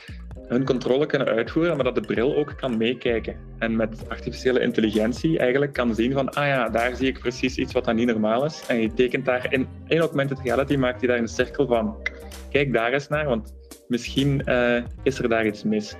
[0.48, 3.36] hun controle kunnen uitvoeren, maar dat de bril ook kan meekijken.
[3.58, 7.72] En met artificiële intelligentie eigenlijk kan zien van, ah ja, daar zie ik precies iets
[7.72, 8.64] wat dan niet normaal is.
[8.68, 11.96] En je tekent daar in, in augmented reality, maakt hij daar een cirkel van,
[12.50, 13.54] kijk daar eens naar, want
[13.88, 15.96] misschien uh, is er daar iets mis.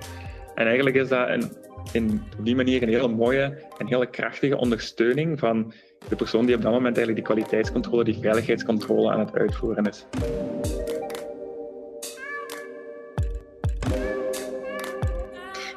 [0.55, 1.51] En eigenlijk is dat een,
[1.91, 5.73] in, op die manier een hele mooie en hele krachtige ondersteuning van
[6.07, 10.05] de persoon die op dat moment eigenlijk die kwaliteitscontrole, die veiligheidscontrole aan het uitvoeren is.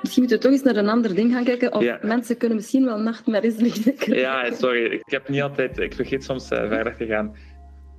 [0.02, 1.74] Misschien moeten we toch eens naar een ander ding gaan kijken.
[1.74, 4.14] Of mensen kunnen misschien wel nachtmerries liggen.
[4.14, 4.84] Ja, sorry.
[4.84, 5.78] Ik heb niet altijd...
[5.78, 7.36] Ik vergeet soms uh, verder te gaan.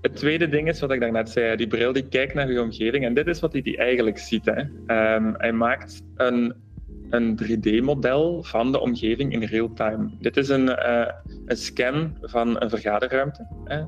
[0.01, 1.55] Het tweede ding is wat ik daarnet zei.
[1.55, 3.05] Die bril die kijkt naar je omgeving.
[3.05, 4.45] En dit is wat hij die eigenlijk ziet.
[4.45, 4.59] Hè.
[5.15, 6.55] Um, hij maakt een
[7.13, 10.09] een 3D-model van de omgeving in real time.
[10.19, 11.07] Dit is een, uh,
[11.45, 13.47] een scan van een vergaderruimte.
[13.63, 13.81] Hè.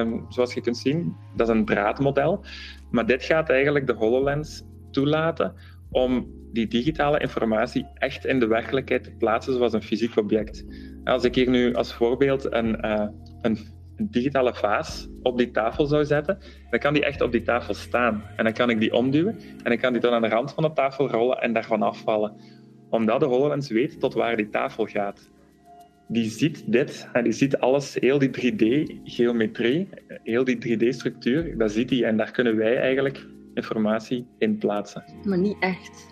[0.00, 2.44] Um, zoals je kunt zien, dat is een draadmodel.
[2.90, 5.54] Maar dit gaat eigenlijk de HoloLens toelaten
[5.90, 10.64] om die digitale informatie echt in de werkelijkheid te plaatsen zoals een fysiek object.
[11.04, 13.06] Als ik hier nu als voorbeeld een, uh,
[13.40, 16.38] een, digitale vaas op die tafel zou zetten,
[16.70, 18.22] dan kan die echt op die tafel staan.
[18.36, 20.62] En dan kan ik die omduwen en dan kan die dan aan de rand van
[20.62, 22.32] de tafel rollen en daarvan afvallen
[22.92, 25.30] omdat de HoloLens weet tot waar die tafel gaat.
[26.08, 29.88] Die ziet dit, en die ziet alles, heel die 3D-geometrie,
[30.22, 35.04] heel die 3D-structuur, dat ziet hij en daar kunnen wij eigenlijk informatie in plaatsen.
[35.24, 36.10] Maar niet echt.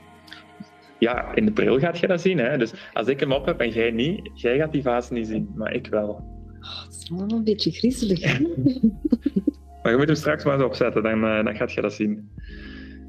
[0.98, 2.38] Ja, in de bril gaat je dat zien.
[2.38, 2.58] Hè?
[2.58, 5.52] Dus als ik hem op heb en jij niet, jij gaat die fase niet zien,
[5.54, 6.08] maar ik wel.
[6.08, 8.20] Oh, het is wel een beetje griezelig.
[9.82, 12.30] maar je moet hem straks maar eens opzetten, dan, uh, dan gaat je dat zien.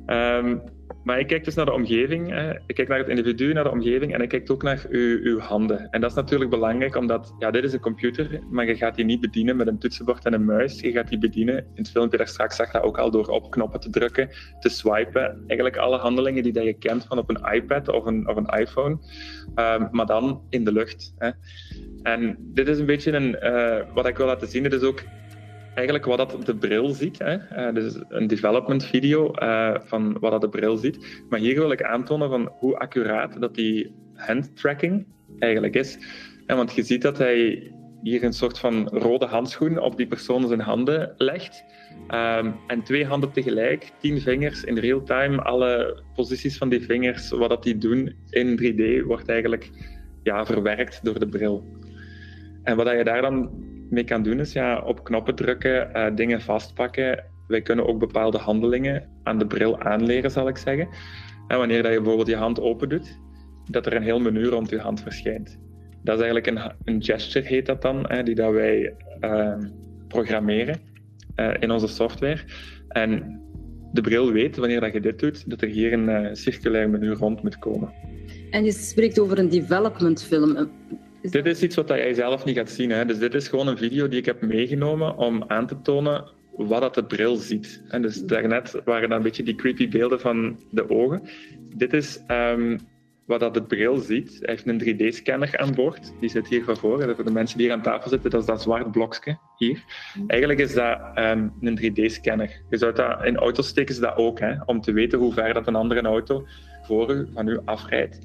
[0.08, 0.62] Um,
[1.04, 2.30] maar ik kijk dus naar de omgeving.
[2.30, 2.52] Hè.
[2.66, 5.40] Ik kijk naar het individu, naar de omgeving en ik kijk ook naar uw, uw,
[5.40, 5.90] handen.
[5.92, 9.06] En dat is natuurlijk belangrijk, omdat ja, dit is een computer, maar je gaat die
[9.06, 10.80] niet bedienen met een toetsenbord en een muis.
[10.80, 13.52] Je gaat die bedienen, in het filmpje daar straks zag dat ook al, door op
[13.52, 15.44] knoppen te drukken, te swipen.
[15.48, 18.60] Eigenlijk alle handelingen die dat je kent van op een iPad of een, of een
[18.60, 18.98] iPhone,
[19.56, 21.14] um, maar dan in de lucht.
[21.18, 21.30] Hè.
[22.04, 24.64] En dit is een beetje een, uh, wat ik wil laten zien.
[24.64, 25.04] Dit is ook
[25.74, 27.20] eigenlijk wat dat de bril ziet.
[27.20, 27.68] Hè.
[27.68, 31.24] Uh, dus een development video uh, van wat dat de bril ziet.
[31.30, 35.06] Maar hier wil ik aantonen van hoe accuraat dat die handtracking
[35.40, 35.98] eigenlijk is.
[36.46, 40.48] En want je ziet dat hij hier een soort van rode handschoen op die persoon
[40.48, 41.64] zijn handen legt.
[42.02, 47.30] Um, en twee handen tegelijk, tien vingers in real time, alle posities van die vingers,
[47.30, 49.70] wat dat die doen in 3D, wordt eigenlijk
[50.24, 51.66] ja, verwerkt door de bril.
[52.64, 53.50] En wat je daar dan
[53.92, 57.24] mee kan doen, is ja, op knoppen drukken, uh, dingen vastpakken.
[57.48, 60.88] Wij kunnen ook bepaalde handelingen aan de bril aanleren, zal ik zeggen.
[61.48, 63.20] En wanneer dat je bijvoorbeeld je hand open doet,
[63.70, 65.60] dat er een heel menu rond je hand verschijnt.
[66.04, 69.58] Dat is eigenlijk een, een gesture, heet dat dan, die dat wij uh,
[70.08, 70.80] programmeren
[71.36, 72.40] uh, in onze software.
[72.88, 73.42] En
[73.92, 77.12] de bril weet, wanneer dat je dit doet, dat er hier een uh, circulair menu
[77.12, 77.94] rond moet komen.
[78.50, 80.70] En je spreekt over een development film.
[81.22, 82.90] Dit is iets wat jij zelf niet gaat zien.
[82.90, 83.06] Hè.
[83.06, 86.82] Dus dit is gewoon een video die ik heb meegenomen om aan te tonen wat
[86.82, 87.84] dat de bril ziet.
[87.88, 91.22] En dus daarnet waren dat een beetje die creepy beelden van de ogen.
[91.76, 92.80] Dit is um,
[93.26, 94.38] wat dat de bril ziet.
[94.42, 96.14] Hij heeft een 3D-scanner aan boord.
[96.20, 97.16] Die zit hier van voor.
[97.16, 99.84] voor de mensen die hier aan tafel zitten, dat is dat zwart blokje hier.
[100.28, 102.62] Eigenlijk is dat um, een 3D-scanner.
[102.70, 105.54] Je zou dat in auto's steken ze dat ook, hè, om te weten hoe ver
[105.54, 106.48] dat een andere auto
[106.82, 108.20] voor u, van u afrijdt.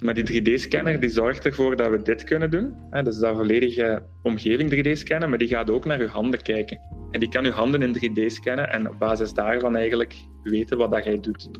[0.00, 2.74] Maar die 3D-scanner die zorgt ervoor dat we dit kunnen doen.
[2.90, 6.80] Hè, dus dat volledige omgeving 3D scannen, maar die gaat ook naar uw handen kijken.
[7.10, 10.90] En die kan uw handen in 3D scannen en op basis daarvan eigenlijk weten wat
[10.90, 11.50] dat jij doet.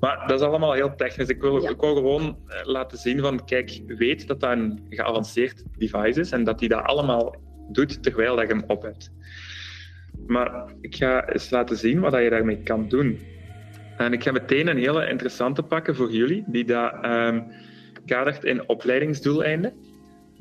[0.00, 1.28] Maar dat is allemaal heel technisch.
[1.28, 5.64] Ik wil, ik wil gewoon eh, laten zien van, kijk, weet dat dat een geavanceerd
[5.78, 7.36] device is en dat die dat allemaal
[7.72, 9.10] doet terwijl dat je hem op hebt.
[10.26, 13.18] Maar ik ga eens laten zien wat je daarmee kan doen.
[13.96, 17.44] En ik ga meteen een hele interessante pakken voor jullie, die dat um,
[18.06, 19.72] kadert in opleidingsdoeleinden.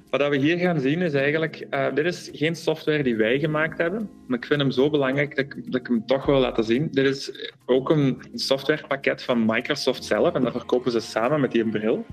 [0.09, 3.77] Wat we hier gaan zien is eigenlijk, uh, dit is geen software die wij gemaakt
[3.77, 5.35] hebben, maar ik vind hem zo belangrijk
[5.65, 6.87] dat ik, hem toch wil laten zien.
[6.91, 11.69] Dit is ook een softwarepakket van Microsoft zelf en dat verkopen ze samen met die
[11.69, 12.05] bril.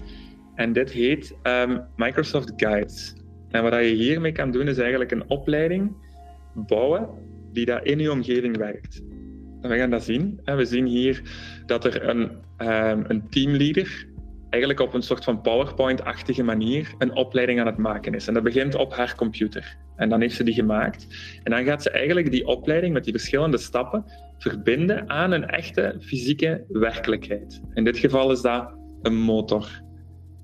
[0.55, 3.14] En dit heet um, Microsoft Guides.
[3.50, 5.92] En wat je hiermee kan doen is eigenlijk een opleiding
[6.55, 7.09] bouwen
[7.53, 9.03] die daar in je omgeving werkt.
[9.61, 10.40] We gaan dat zien.
[10.44, 11.23] We zien hier
[11.66, 12.20] dat er een,
[12.59, 14.09] um, een teamleader
[14.51, 18.29] eigenlijk op een soort van PowerPoint-achtige manier een opleiding aan het maken is.
[18.29, 19.77] En dat begint op haar computer.
[19.96, 21.07] En dan heeft ze die gemaakt.
[21.42, 24.05] En dan gaat ze eigenlijk die opleiding met die verschillende stappen
[24.38, 27.61] verbinden aan een echte fysieke werkelijkheid.
[27.75, 29.83] In dit geval is dat een motor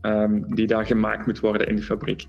[0.02, 2.24] um, die daar gemaakt moet worden in de fabriek.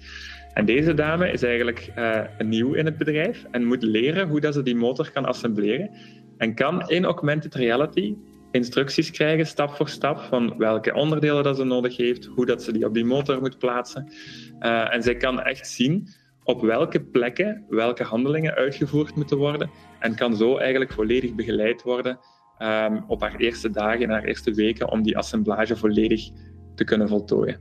[0.53, 4.53] En deze dame is eigenlijk uh, nieuw in het bedrijf en moet leren hoe dat
[4.53, 5.89] ze die motor kan assembleren.
[6.37, 8.15] En kan in augmented reality
[8.51, 12.71] instructies krijgen, stap voor stap, van welke onderdelen dat ze nodig heeft, hoe dat ze
[12.71, 14.11] die op die motor moet plaatsen.
[14.59, 16.07] Uh, en zij kan echt zien
[16.43, 19.69] op welke plekken welke handelingen uitgevoerd moeten worden
[19.99, 22.19] en kan zo eigenlijk volledig begeleid worden
[22.59, 26.29] um, op haar eerste dagen, haar eerste weken, om die assemblage volledig
[26.75, 27.59] te kunnen voltooien.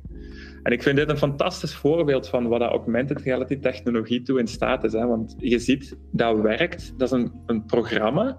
[0.62, 4.84] En ik vind dit een fantastisch voorbeeld van wat augmented reality technologie toe in staat
[4.84, 4.92] is.
[4.92, 5.06] Hè?
[5.06, 6.92] Want je ziet, dat werkt.
[6.96, 8.38] Dat is een, een programma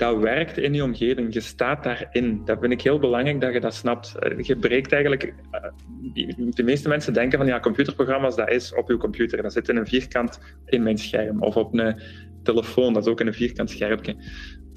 [0.00, 1.34] dat werkt in je omgeving.
[1.34, 2.44] Je staat daarin.
[2.44, 4.14] Dat vind ik heel belangrijk dat je dat snapt.
[4.18, 5.34] Eh, je breekt eigenlijk.
[5.50, 5.70] Eh,
[6.36, 9.42] de meeste mensen denken van ja, computerprogramma's, dat is op je computer.
[9.42, 11.42] Dat zit in een vierkant in mijn scherm.
[11.42, 12.00] Of op een
[12.42, 14.16] telefoon, dat is ook in een vierkant schermpje.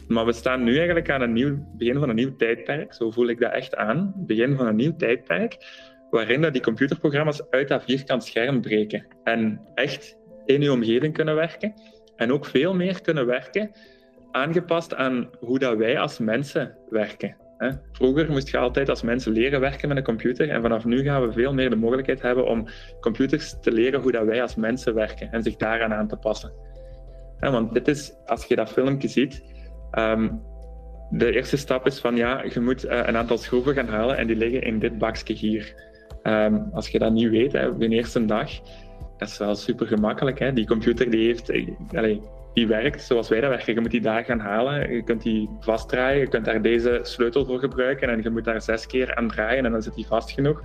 [0.07, 2.93] Maar we staan nu eigenlijk aan nieuw begin van een nieuw tijdperk.
[2.93, 4.13] Zo voel ik dat echt aan.
[4.17, 5.57] Begin van een nieuw tijdperk.
[6.09, 9.05] Waarin dat die computerprogramma's uit dat vierkant scherm breken.
[9.23, 11.73] En echt in je omgeving kunnen werken.
[12.15, 13.71] En ook veel meer kunnen werken
[14.33, 17.35] aangepast aan hoe dat wij als mensen werken.
[17.91, 21.27] Vroeger moest je altijd als mensen leren werken met een computer en vanaf nu gaan
[21.27, 22.67] we veel meer de mogelijkheid hebben om
[22.99, 26.51] computers te leren hoe dat wij als mensen werken en zich daaraan aan te passen.
[27.39, 29.43] Want dit is, als je dat filmpje ziet,
[29.91, 30.29] ehm,
[31.09, 34.27] de eerste stap is van ja, je moet uh, een aantal schroeven gaan halen en
[34.27, 35.91] die liggen in dit bakje hier.
[36.23, 38.49] Um, als je dat niet weet, op de eerste dag,
[39.17, 40.55] dat is wel super gemakkelijk.
[40.55, 42.17] Die computer die heeft, eh,
[42.53, 43.73] die werkt zoals wij dat werken.
[43.73, 47.45] Je moet die daar gaan halen, je kunt die vastdraaien, je kunt daar deze sleutel
[47.45, 50.31] voor gebruiken en je moet daar zes keer aan draaien en dan zit die vast
[50.31, 50.61] genoeg.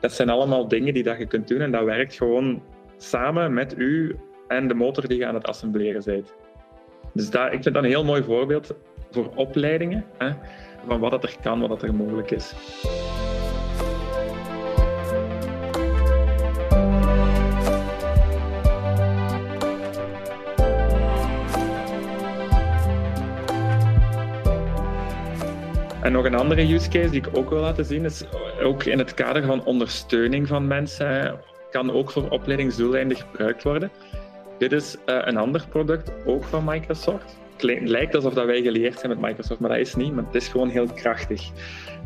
[0.00, 2.62] Dat zijn allemaal dingen die dat je kunt doen en dat werkt gewoon
[2.96, 4.16] samen met u
[4.48, 6.34] en de motor die je aan het assembleren bent.
[7.12, 8.74] Dus dat, ik vind dat een heel mooi voorbeeld
[9.10, 10.30] voor opleidingen, hè,
[10.86, 12.54] van wat er kan, wat er mogelijk is.
[26.10, 28.24] Nog een andere use case die ik ook wil laten zien is
[28.62, 31.38] ook in het kader van ondersteuning van mensen
[31.70, 33.90] kan ook voor opleidingsdoeleinden gebruikt worden.
[34.58, 37.38] Dit is uh, een ander product, ook van Microsoft.
[37.56, 40.14] Het lijkt alsof dat wij geleerd zijn met Microsoft, maar dat is niet.
[40.14, 41.50] Maar het is gewoon heel krachtig.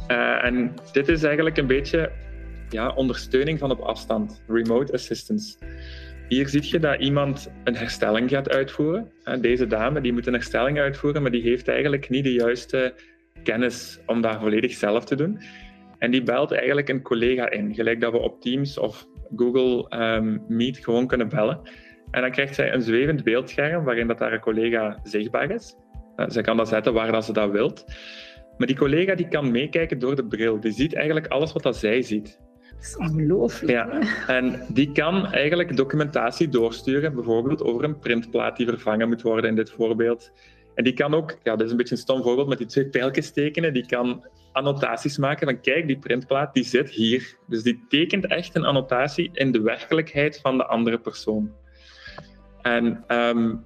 [0.09, 2.11] Uh, en dit is eigenlijk een beetje
[2.69, 5.55] ja, ondersteuning van op afstand, remote assistance.
[6.29, 9.11] Hier zie je dat iemand een herstelling gaat uitvoeren.
[9.41, 12.95] Deze dame die moet een herstelling uitvoeren, maar die heeft eigenlijk niet de juiste
[13.43, 15.41] kennis om dat volledig zelf te doen.
[15.99, 20.39] En die belt eigenlijk een collega in, gelijk dat we op Teams of Google ehm,
[20.49, 21.61] Meet gewoon kunnen bellen.
[22.11, 25.77] En dan krijgt zij een zwevend beeldscherm waarin dat haar collega zichtbaar is.
[26.17, 27.85] Uh, zij kan dat zetten waar dat ze dat wilt.
[28.59, 30.61] Maar die collega die kan meekijken door de bril.
[30.61, 32.41] Die ziet eigenlijk alles wat dat zij ziet.
[32.75, 33.73] Dat is ongelooflijk.
[33.73, 39.51] Ja, en die kan eigenlijk documentatie doorsturen, bijvoorbeeld over een printplaat die vervangen moet worden
[39.51, 40.33] in dit voorbeeld.
[40.75, 42.87] En die kan ook, ja, dat is een beetje een stom voorbeeld met die twee
[42.87, 47.37] pijltjes tekenen, die kan annotaties maken van kijk, die printplaat die zit hier.
[47.47, 51.53] Dus die tekent echt een annotatie in de werkelijkheid van de andere persoon.
[52.63, 53.65] En um,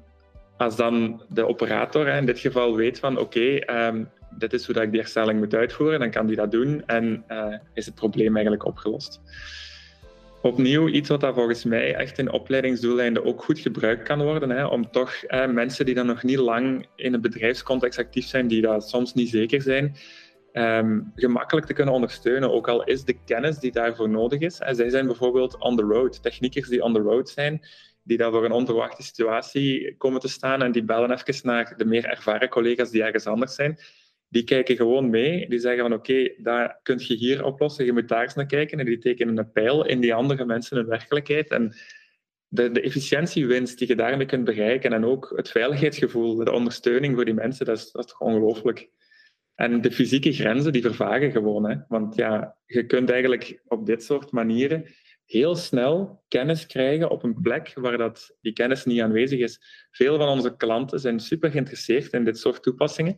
[0.56, 4.84] als dan de operator in dit geval weet van oké, um, dit is hoe dat
[4.84, 8.34] ik die herstelling moet uitvoeren, dan kan die dat doen en uh, is het probleem
[8.34, 9.20] eigenlijk opgelost.
[10.48, 14.66] Opnieuw iets wat dat volgens mij echt in opleidingsdoeleinden ook goed gebruikt kan worden, hè,
[14.66, 18.62] om toch eh, mensen die dan nog niet lang in een bedrijfscontext actief zijn, die
[18.62, 19.96] daar soms niet zeker zijn,
[20.52, 24.58] um, gemakkelijk te kunnen ondersteunen, ook al is de kennis die daarvoor nodig is.
[24.58, 27.60] En zij zijn bijvoorbeeld on the road, techniekers die on the road zijn,
[28.02, 31.84] die daar voor een onverwachte situatie komen te staan en die bellen even naar de
[31.84, 33.78] meer ervaren collega's die ergens anders zijn.
[34.28, 35.48] Die kijken gewoon mee.
[35.48, 38.46] Die zeggen van oké, okay, dat kun je hier oplossen, je moet daar eens naar
[38.46, 38.78] kijken.
[38.78, 41.50] En die tekenen een pijl in die andere mensen hun werkelijkheid.
[41.50, 41.74] En
[42.48, 47.24] de, de efficiëntiewinst die je daarmee kunt bereiken en ook het veiligheidsgevoel, de ondersteuning voor
[47.24, 48.90] die mensen, dat is, dat is toch ongelooflijk.
[49.54, 51.70] En de fysieke grenzen die vervagen gewoon.
[51.70, 51.76] Hè?
[51.88, 54.84] Want ja, je kunt eigenlijk op dit soort manieren
[55.28, 59.60] heel snel kennis krijgen op een plek waar dat, die kennis niet aanwezig is.
[59.90, 63.16] Veel van onze klanten zijn super geïnteresseerd in dit soort toepassingen.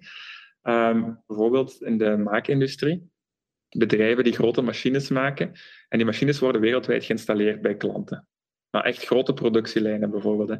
[0.62, 3.11] Um, bijvoorbeeld in de maakindustrie.
[3.68, 5.53] Bedrijven die grote machines maken.
[5.88, 8.29] En die machines worden wereldwijd geïnstalleerd bij klanten.
[8.70, 10.49] Maar echt grote productielijnen bijvoorbeeld.
[10.49, 10.57] Hè.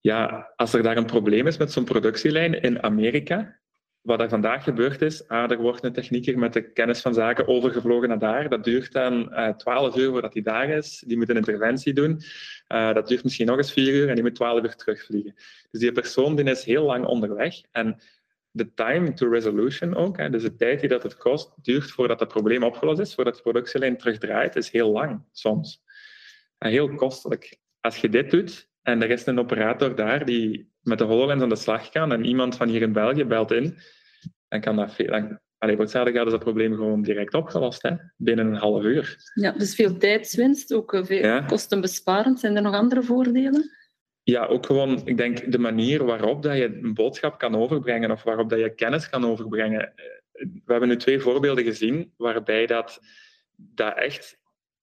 [0.00, 3.60] Ja, als er daar een probleem is met zo'n productielijn in Amerika,
[4.00, 7.46] wat er vandaag gebeurd is, ah, er wordt een technieker met de kennis van zaken
[7.46, 8.48] overgevlogen naar daar.
[8.48, 11.04] Dat duurt dan uh, 12 uur voordat hij daar is.
[11.06, 12.20] Die moet een interventie doen.
[12.68, 15.34] Uh, dat duurt misschien nog eens 4 uur en die moet 12 uur terugvliegen.
[15.70, 17.60] Dus die persoon die is heel lang onderweg.
[17.70, 18.00] En
[18.50, 22.20] de time to resolution ook, hè, dus de tijd die dat het kost, duurt voordat
[22.20, 25.82] het probleem opgelost is, voordat de productielijn terugdraait, is heel lang soms.
[26.58, 27.58] En heel kostelijk.
[27.80, 31.48] Als je dit doet en er is een operator daar die met de HoloLens aan
[31.48, 33.78] de slag kan en iemand van hier in België belt in,
[34.48, 35.06] dan kan dat veel...
[35.06, 37.94] Dan, Allee, voor hetzelfde gaat is dat probleem gewoon direct opgelost, hè?
[38.16, 39.16] binnen een half uur.
[39.34, 41.40] Ja, dus veel tijdswinst, ook eh, veel ja.
[41.40, 42.40] kostenbesparend.
[42.40, 43.70] Zijn er nog andere voordelen?
[44.22, 48.22] Ja, ook gewoon, ik denk, de manier waarop dat je een boodschap kan overbrengen of
[48.22, 49.94] waarop dat je kennis kan overbrengen.
[49.96, 50.04] Eh,
[50.64, 53.00] we hebben nu twee voorbeelden gezien waarbij dat,
[53.56, 54.38] dat echt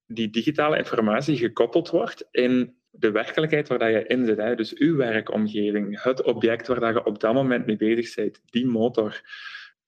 [0.06, 4.38] die digitale informatie gekoppeld wordt in de werkelijkheid waar dat je in zit.
[4.38, 4.56] Hè.
[4.56, 8.66] Dus uw werkomgeving, het object waar dat je op dat moment mee bezig bent, die
[8.66, 9.22] motor.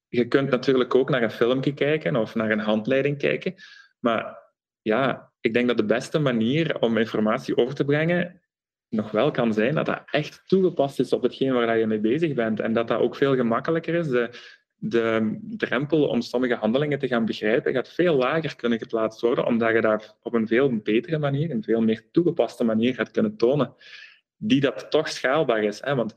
[0.08, 3.56] Je kunt natuurlijk ook naar een filmpje kijken of naar een handleiding kijken.
[4.00, 4.38] Maar
[4.82, 8.42] ja, ik denk dat de beste manier om informatie over te brengen
[8.89, 12.34] nog wel kan zijn dat dat echt toegepast is op hetgeen waar je mee bezig
[12.34, 12.60] bent.
[12.60, 14.08] En dat dat ook veel gemakkelijker is.
[14.08, 14.30] De,
[14.75, 19.73] de drempel om sommige handelingen te gaan begrijpen gaat veel lager kunnen geplaatst worden, omdat
[19.73, 23.73] je daar op een veel betere manier, een veel meer toegepaste manier gaat kunnen tonen,
[24.38, 25.82] die dat toch schaalbaar is.
[25.82, 25.95] Hè?
[25.95, 26.13] Want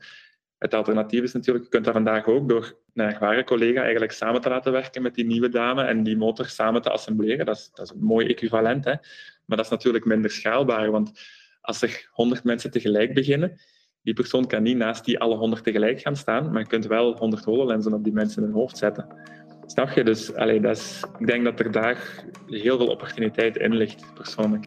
[0.57, 4.41] het alternatief is natuurlijk, je kunt dat vandaag ook door een ervaren collega eigenlijk samen
[4.41, 7.45] te laten werken met die nieuwe dame en die motor samen te assembleren.
[7.45, 8.93] Dat is, dat is een mooi equivalent, hè?
[9.45, 11.11] maar dat is natuurlijk minder schaalbaar, want
[11.63, 13.59] als er 100 mensen tegelijk beginnen,
[14.01, 17.17] die persoon kan niet naast die alle 100 tegelijk gaan staan, maar je kunt wel
[17.17, 19.07] 100 HoloLensen op die mensen in hun hoofd zetten.
[19.65, 20.03] Snap je?
[20.03, 24.65] Dus allee, dat is, ik denk dat er daar heel veel opportuniteit in ligt, persoonlijk.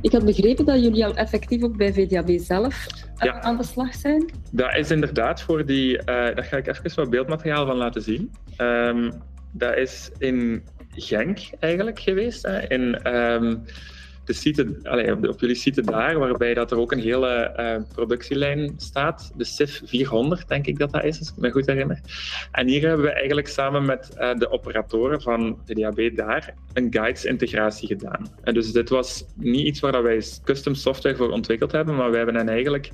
[0.00, 3.40] Ik had begrepen dat jullie al effectief ook bij VDAB zelf ja.
[3.40, 4.30] aan de slag zijn?
[4.50, 5.98] Dat is inderdaad voor die...
[5.98, 8.32] Uh, daar ga ik even wat beeldmateriaal van laten zien.
[8.58, 9.12] Um,
[9.52, 12.46] dat is in Genk eigenlijk geweest.
[12.46, 13.64] Hè, in um,
[15.28, 19.32] op, jullie site daar, waarbij dat er ook een hele uh, productielijn staat.
[19.36, 22.00] De CIF 400, denk ik dat dat is, als ik me goed herinner.
[22.52, 26.86] En hier hebben we eigenlijk samen met uh, de operatoren van de DAB daar een
[26.90, 28.32] guides-integratie gedaan.
[28.42, 32.16] En dus dit was niet iets waar wij custom software voor ontwikkeld hebben, maar wij
[32.16, 32.90] hebben hen eigenlijk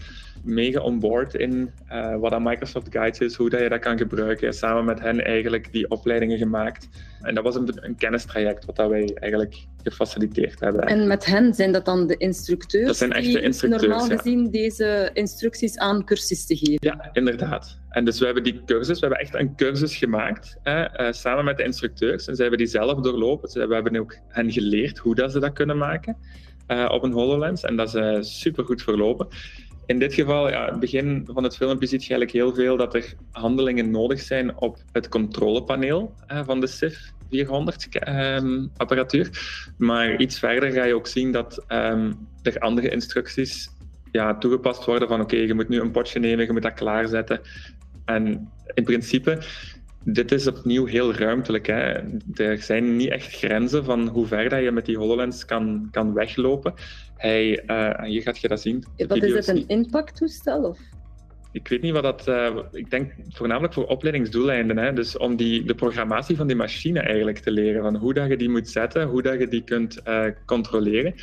[0.46, 4.54] mega onboard in uh, wat aan Microsoft Guides is, hoe dat je dat kan gebruiken.
[4.54, 6.88] Samen met hen eigenlijk die opleidingen gemaakt.
[7.20, 10.82] En dat was een, een kennistraject wat dat wij eigenlijk gefaciliteerd hebben.
[10.82, 12.86] En met hen zijn dat dan de instructeurs?
[12.86, 16.76] Dat zijn echte instructeurs, normaal gezien deze instructies aan cursisten geven?
[16.80, 17.78] Ja, inderdaad.
[17.88, 21.44] En dus we hebben die cursus, we hebben echt een cursus gemaakt, hè, uh, samen
[21.44, 22.26] met de instructeurs.
[22.26, 23.68] En ze hebben die zelf doorlopen.
[23.68, 26.16] we hebben ook hen geleerd hoe dat ze dat kunnen maken
[26.68, 27.62] uh, op een HoloLens.
[27.62, 29.28] En dat is super goed verlopen
[29.86, 32.94] In dit geval, ja, het begin van het filmpje ziet je eigenlijk heel veel dat
[32.94, 39.30] er handelingen nodig zijn op het controlepaneel uh, van de SIF 400 um, apparatuur.
[39.78, 43.68] Maar iets verder ga je ook zien dat um, er andere instructies
[44.12, 47.40] ja, toegepast worden van oké, je moet nu een potje nemen, je moet dat klaarzetten.
[48.04, 49.42] En in principe,
[50.04, 51.66] dit is opnieuw heel ruimtelijk.
[51.66, 51.92] Hè.
[52.34, 56.12] Er zijn niet echt grenzen van hoe ver dat je met die HoloLens kan, kan
[56.12, 56.74] weglopen.
[57.16, 58.84] Hij, uh, hier gaat je dat zien.
[59.08, 60.62] Wat is het, een impacttoestel?
[60.62, 60.78] Of?
[61.52, 62.28] Ik weet niet wat dat...
[62.28, 64.78] Uh, ik denk voornamelijk voor opleidingsdoeleinden.
[64.78, 64.92] Hè.
[64.92, 67.82] Dus om die, de programmatie van die machine eigenlijk te leren.
[67.82, 71.14] Van hoe dat je die moet zetten, hoe dat je die kunt uh, controleren.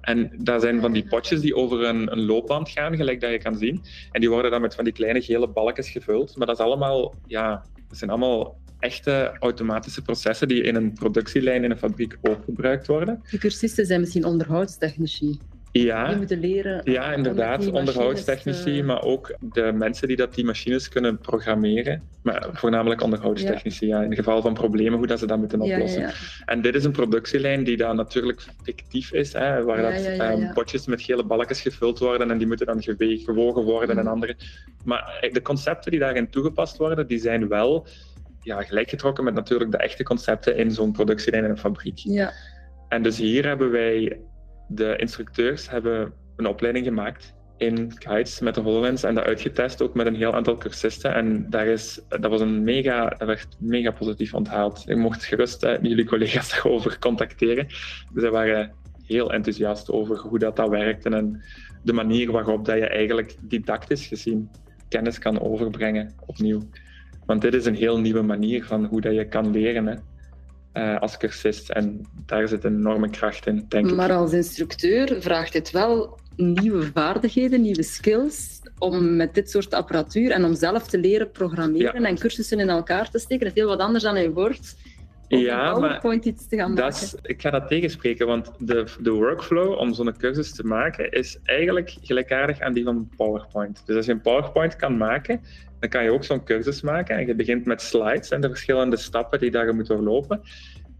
[0.00, 3.38] En dat zijn van die potjes die over een, een, loopband gaan, gelijk dat je
[3.38, 3.82] kan zien.
[4.10, 6.36] En die worden dan met van die kleine gele balkjes gevuld.
[6.36, 11.64] Maar dat is allemaal, ja, dat zijn allemaal echte automatische processen die in een productielijn
[11.64, 13.22] in een fabriek ook gebruikt worden.
[13.30, 15.38] De cursisten zijn misschien onderhoudstechnici.
[15.72, 16.80] Ja, die moeten leren.
[16.84, 17.70] Ja, inderdaad.
[17.70, 18.84] Onderhoudstechnici, uh...
[18.84, 22.02] maar ook de mensen die dat die machines kunnen programmeren.
[22.22, 24.02] Maar voornamelijk onderhoudstechnici, ja.
[24.02, 26.00] In het geval van problemen, hoe dat ze dat moeten oplossen.
[26.00, 26.14] Ja, ja,
[26.44, 30.86] en dit is een productielijn die dan natuurlijk fictief is, hè, waar dat, um, potjes
[30.86, 34.12] met gele balkjes gevuld worden en die moeten dan gewogen worden en mhm.
[34.12, 34.36] andere.
[34.84, 37.86] Maar eh, de concepten die daarin toegepast worden, die zijn wel
[38.42, 41.98] ja, gelijkgetrokken met natuurlijk de echte concepten in zo'n productielijn in een fabriek.
[41.98, 42.32] Ja.
[42.88, 44.20] En dus hier hebben wij
[44.68, 49.94] de instructeurs hebben een opleiding gemaakt in kites met de HoloLens en dat uitgetest ook
[49.94, 51.14] met een heel aantal cursisten.
[51.14, 54.82] En daar is, dat, was een mega, dat werd mega positief onthaald.
[54.86, 57.66] Ik mocht gerust jullie collega's daarover contacteren.
[58.16, 58.72] Ze waren
[59.02, 61.42] heel enthousiast over hoe dat, dat werkte en
[61.82, 64.50] de manier waarop dat je eigenlijk didactisch gezien
[64.88, 66.60] kennis kan overbrengen opnieuw.
[67.26, 69.86] Want dit is een heel nieuwe manier van hoe dat je kan leren.
[69.86, 69.94] Hè.
[70.74, 71.70] Uh, als cursist.
[71.70, 73.94] En daar zit een enorme kracht in, denk ik.
[73.94, 80.30] Maar als instructeur vraagt het wel nieuwe vaardigheden, nieuwe skills om met dit soort apparatuur
[80.30, 83.44] en om zelf te leren programmeren en cursussen in elkaar te steken.
[83.44, 84.76] Dat is heel wat anders dan in Word.
[85.28, 89.78] Ja, maar iets te gaan dat is, ik ga dat tegenspreken, want de, de workflow
[89.78, 93.82] om zo'n cursus te maken is eigenlijk gelijkaardig aan die van PowerPoint.
[93.86, 95.40] Dus als je een PowerPoint kan maken,
[95.82, 97.16] dan kan je ook zo'n cursus maken.
[97.16, 100.40] En je begint met slides en de verschillende stappen die je moet doorlopen.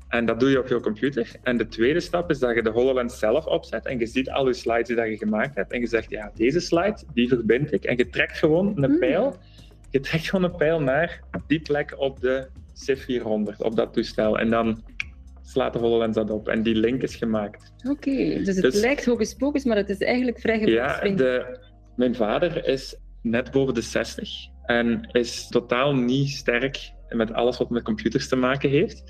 [0.09, 1.30] En dat doe je op je computer.
[1.43, 4.47] En de tweede stap is dat je de HoloLens zelf opzet en je ziet al
[4.47, 5.72] je slides die je gemaakt hebt.
[5.72, 7.85] En je zegt, ja, deze slide, die verbind ik.
[7.85, 8.99] En je trekt gewoon een hmm.
[8.99, 9.37] pijl.
[9.91, 14.39] Je trekt gewoon een pijl naar die plek op de CIF 400, op dat toestel.
[14.39, 14.83] En dan
[15.43, 16.49] slaat de HoloLens dat op.
[16.49, 17.72] En die link is gemaakt.
[17.89, 21.59] Oké, dus het dus, lijkt hocus pocus, maar het is eigenlijk vrij Ja, de,
[21.97, 27.71] mijn vader is net boven de 60 en is totaal niet sterk met alles wat
[27.71, 29.03] met computers te maken heeft.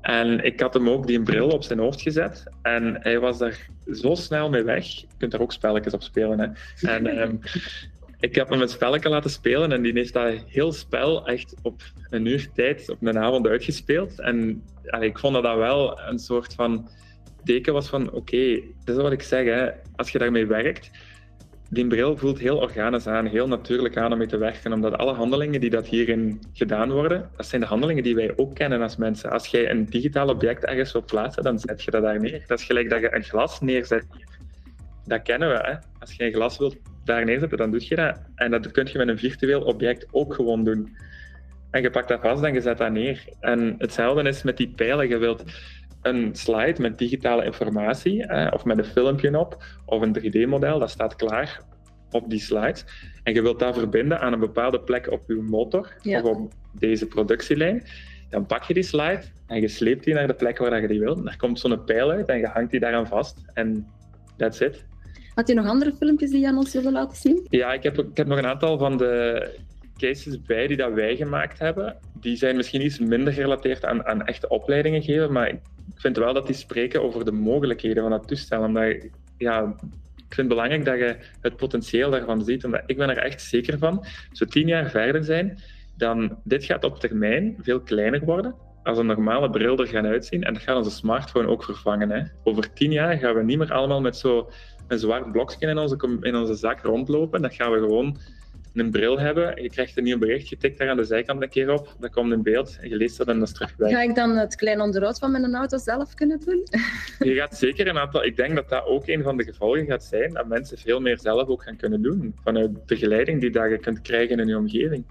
[0.00, 2.44] En ik had hem ook die een bril op zijn hoofd gezet.
[2.62, 4.86] En hij was daar zo snel mee weg.
[4.86, 6.38] Je kunt er ook spelletjes op spelen.
[6.38, 6.48] Hè.
[6.88, 7.40] En um,
[8.20, 9.72] ik heb hem een spelletje laten spelen.
[9.72, 14.20] En die heeft dat heel spel echt op een uur tijd, op een avond uitgespeeld.
[14.20, 14.62] En
[15.00, 16.88] ik vond dat dat wel een soort van
[17.44, 18.06] teken was van...
[18.06, 19.44] Oké, okay, dat is wat ik zeg.
[19.44, 19.70] Hè.
[19.96, 20.90] Als je daarmee werkt
[21.68, 25.12] die bril voelt heel organisch aan, heel natuurlijk aan om mee te werken, omdat alle
[25.12, 28.96] handelingen die dat hierin gedaan worden, dat zijn de handelingen die wij ook kennen als
[28.96, 29.30] mensen.
[29.30, 32.44] Als jij een digitaal object ergens wilt plaatsen, dan zet je dat daar neer.
[32.46, 34.04] Dat is gelijk dat je een glas neerzet.
[35.04, 35.54] Dat kennen we.
[35.54, 35.74] Hè?
[35.98, 38.20] Als je een glas wilt daar neerzetten, dan doe je dat.
[38.34, 40.96] En dat kun je met een virtueel object ook gewoon doen.
[41.70, 43.24] En je pakt dat vast en je zet dat neer.
[43.40, 45.08] En hetzelfde is met die pijlen.
[45.08, 45.44] Je wilt
[46.06, 51.16] een slide met digitale informatie, of met een filmpje op, of een 3D-model, dat staat
[51.16, 51.60] klaar
[52.10, 52.78] op die slide.
[53.22, 57.06] En je wilt dat verbinden aan een bepaalde plek op je motor, of op deze
[57.06, 57.82] productielijn.
[58.30, 61.00] Dan pak je die slide en je sleept die naar de plek waar je die
[61.00, 61.24] wilt.
[61.24, 63.44] Daar komt zo'n pijl uit en je hangt die daaraan vast.
[63.54, 63.86] En
[64.36, 64.84] that's it.
[65.34, 67.46] Had je nog andere filmpjes die je aan ons wilde laten zien?
[67.48, 69.58] Ja, ik heb, ik heb nog een aantal van de
[69.96, 71.96] cases bij die dat wij gemaakt hebben.
[72.20, 75.60] Die zijn misschien iets minder gerelateerd aan, aan echte opleidingen geven, maar ik
[75.94, 78.62] vind wel dat die spreken over de mogelijkheden van dat toestel.
[78.62, 78.96] Omdat
[79.36, 79.74] ja,
[80.16, 82.64] ik vind het belangrijk dat je het potentieel daarvan ziet.
[82.64, 85.58] Omdat ik ben er echt zeker van, zo tien jaar verder zijn,
[85.96, 88.54] dan dit gaat op termijn veel kleiner worden
[88.86, 90.42] als een normale bril er gaan uitzien.
[90.42, 92.10] En dat gaat onze smartphone ook vervangen.
[92.10, 92.22] Hè.
[92.44, 94.46] Over tien jaar gaan we niet meer allemaal met zo'n
[94.88, 97.42] zwart blokje in onze, in onze zak rondlopen.
[97.42, 98.16] Dat gaan we gewoon
[98.78, 99.62] een bril hebben.
[99.62, 102.10] Je krijgt een nieuw bericht, je tikt daar aan de zijkant een keer op, dat
[102.10, 104.56] komt in beeld en je leest dat en dat is terug Ga ik dan het
[104.56, 106.62] klein onderhoud van mijn auto zelf kunnen doen?
[107.28, 108.24] Je gaat zeker een aantal...
[108.24, 111.18] Ik denk dat dat ook een van de gevolgen gaat zijn, dat mensen veel meer
[111.18, 112.34] zelf ook gaan kunnen doen.
[112.42, 115.04] Vanuit begeleiding die je kunt krijgen in je omgeving.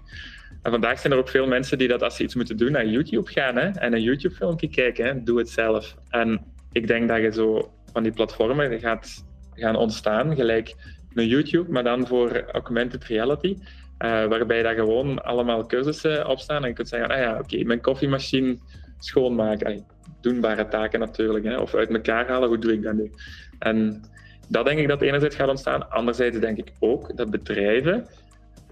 [0.62, 2.86] En vandaag zijn er ook veel mensen die dat als ze iets moeten doen naar
[2.86, 5.06] YouTube gaan hè, en een YouTube-filmpje kijken.
[5.06, 5.96] Hè, doe het zelf.
[6.08, 10.74] En ik denk dat je zo van die platformen gaat gaan ontstaan, gelijk
[11.16, 13.56] een YouTube, maar dan voor augmented reality.
[13.98, 16.62] Uh, waarbij daar gewoon allemaal cursussen op staan.
[16.62, 18.58] En je kunt zeggen, ah ja, oké, mijn koffiemachine
[18.98, 19.84] schoonmaken.
[20.20, 21.44] doenbare taken natuurlijk.
[21.44, 21.56] Hè.
[21.56, 23.10] Of uit elkaar halen, hoe doe ik dat nu?
[23.58, 24.02] En
[24.48, 25.90] dat denk ik dat enerzijds gaat ontstaan.
[25.90, 28.06] Anderzijds denk ik ook dat bedrijven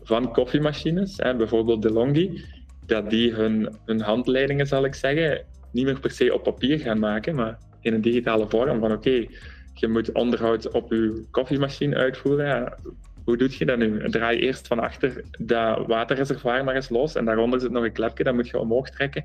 [0.02, 2.44] van koffiemachines, hè, bijvoorbeeld DeLonghi,
[2.86, 6.98] dat die hun, hun handleidingen, zal ik zeggen, niet meer per se op papier gaan
[6.98, 8.80] maken, maar in een digitale vorm.
[8.80, 9.26] Van oké,
[9.74, 12.46] je moet onderhoud op je koffiemachine uitvoeren.
[12.46, 12.76] Ja,
[13.24, 14.10] hoe doe je dat nu?
[14.10, 18.24] Draai eerst van achter dat waterreservoir maar eens los en daaronder zit nog een klepje,
[18.24, 19.24] dat moet je omhoog trekken.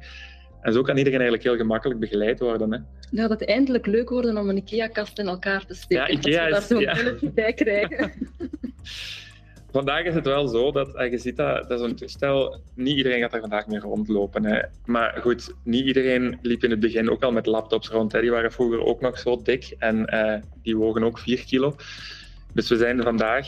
[0.62, 2.72] En zo kan iedereen eigenlijk heel gemakkelijk begeleid worden.
[2.72, 2.80] Hè.
[3.18, 6.08] Gaat het eindelijk leuk worden om een IKEA-kast in elkaar te steken?
[6.08, 7.32] Ja, IKEA dat we daar zo'n ja.
[7.34, 8.12] bij krijgen.
[9.72, 13.34] Vandaag is het wel zo dat je ziet dat, dat zo'n toestel, niet iedereen gaat
[13.34, 14.45] er vandaag mee rondlopen.
[14.45, 14.61] Hè.
[14.86, 18.11] Maar goed, niet iedereen liep in het begin ook al met laptops rond.
[18.11, 21.76] Die waren vroeger ook nog zo dik en uh, die wogen ook 4 kilo.
[22.53, 23.47] Dus we zijn vandaag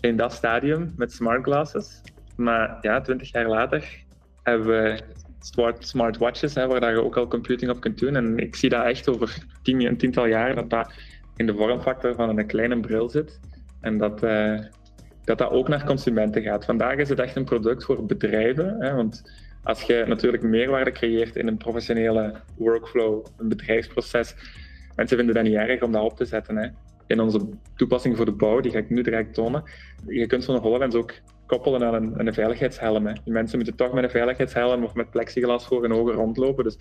[0.00, 2.00] in dat stadium met smart glasses.
[2.36, 4.04] Maar ja, 20 jaar later
[4.42, 5.00] hebben we
[5.40, 8.16] smart, smartwatches, hè, waar je ook al computing op kunt doen.
[8.16, 10.92] En ik zie dat echt over een tiental jaar dat dat
[11.36, 13.40] in de vormfactor van een kleine bril zit.
[13.80, 14.58] En dat, uh,
[15.24, 16.64] dat dat ook naar consumenten gaat.
[16.64, 18.76] Vandaag is het echt een product voor bedrijven.
[18.80, 19.22] Hè, want
[19.62, 24.34] als je natuurlijk meerwaarde creëert in een professionele workflow, een bedrijfsproces,
[24.96, 26.56] mensen vinden dat niet erg om dat op te zetten.
[26.56, 26.68] Hè.
[27.06, 29.62] In onze toepassing voor de bouw, die ga ik nu direct tonen,
[30.06, 31.12] je kunt zo'n HoloLens ook
[31.58, 33.06] koppelen aan een, een veiligheidshelm.
[33.06, 33.12] Hè.
[33.24, 36.64] Die mensen moeten toch met een veiligheidshelm of met plexiglas voor hun ogen rondlopen.
[36.64, 36.76] Dus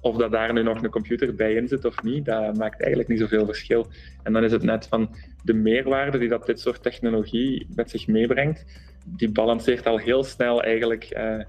[0.00, 3.08] of dat daar nu nog een computer bij in zit of niet, dat maakt eigenlijk
[3.08, 3.86] niet zoveel verschil.
[4.22, 5.14] En dan is het net van
[5.44, 8.64] de meerwaarde die dat dit soort technologie met zich meebrengt,
[9.04, 11.44] die balanceert al heel snel eigenlijk uh,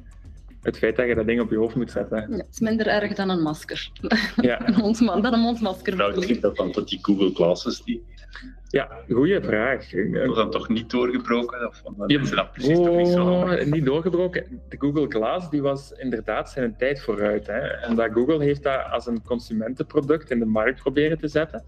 [0.61, 2.28] het feit dat je dat ding op je hoofd moet zetten.
[2.30, 3.89] Ja, het is minder erg dan een masker.
[4.41, 4.61] Ja.
[4.67, 5.95] een mondma dan een mondmasker.
[5.95, 8.03] Nou, ik dat dan tot die Google Glasses die
[8.70, 9.91] ja, goede vraag.
[10.26, 11.68] Was dat toch niet doorgebroken?
[11.68, 14.61] Of ja, dat precies oh, niet, zo niet doorgebroken.
[14.70, 17.47] De Google Glass die was inderdaad zijn tijd vooruit.
[17.47, 17.59] Hè.
[17.59, 21.63] En dat Google heeft dat als een consumentenproduct in de markt proberen te zetten.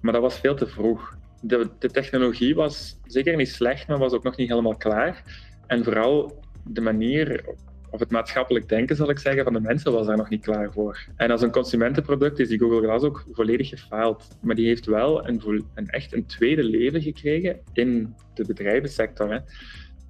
[0.00, 1.14] Maar dat was veel te vroeg.
[1.40, 5.22] De, de technologie was zeker niet slecht, maar was ook nog niet helemaal klaar.
[5.66, 7.44] En vooral de manier
[7.90, 10.72] of het maatschappelijk denken, zal ik zeggen, van de mensen was daar nog niet klaar
[10.72, 11.06] voor.
[11.16, 14.28] En als een consumentenproduct is die Google Glass ook volledig gefaald.
[14.40, 19.30] Maar die heeft wel een, een echt een tweede leven gekregen in de bedrijvensector.
[19.30, 19.38] Hè.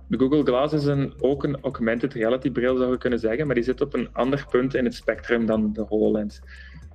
[0.08, 3.54] De Google Glass is een, ook een augmented reality bril, zou je kunnen zeggen, maar
[3.54, 6.40] die zit op een ander punt in het spectrum dan de HoloLens.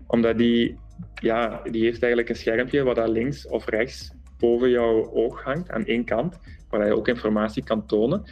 [0.08, 0.78] Omdat die,
[1.22, 5.72] ja, die heeft eigenlijk een schermpje wat daar links of rechts boven jouw oog hangt,
[5.72, 8.24] aan één kant, waar je ook informatie kan tonen.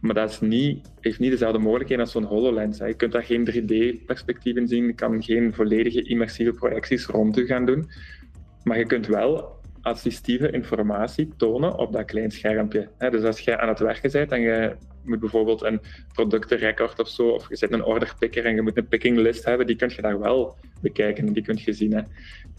[0.00, 2.78] Maar dat is niet, heeft niet dezelfde mogelijkheden als zo'n HoloLens.
[2.78, 2.86] Hè.
[2.86, 7.46] Je kunt daar geen 3D-perspectief in zien, je kan geen volledige immersieve projecties rond u
[7.46, 7.90] gaan doen.
[8.64, 12.88] Maar je kunt wel assistieve informatie tonen op dat klein schermpje.
[12.98, 15.80] Dus als je aan het werken bent en je moet bijvoorbeeld een
[16.12, 19.66] productenrecord of zo, of je zet een orderpicker en je moet een picking list hebben,
[19.66, 21.92] die kun je daar wel bekijken, die kun je zien.
[21.92, 22.02] Hè.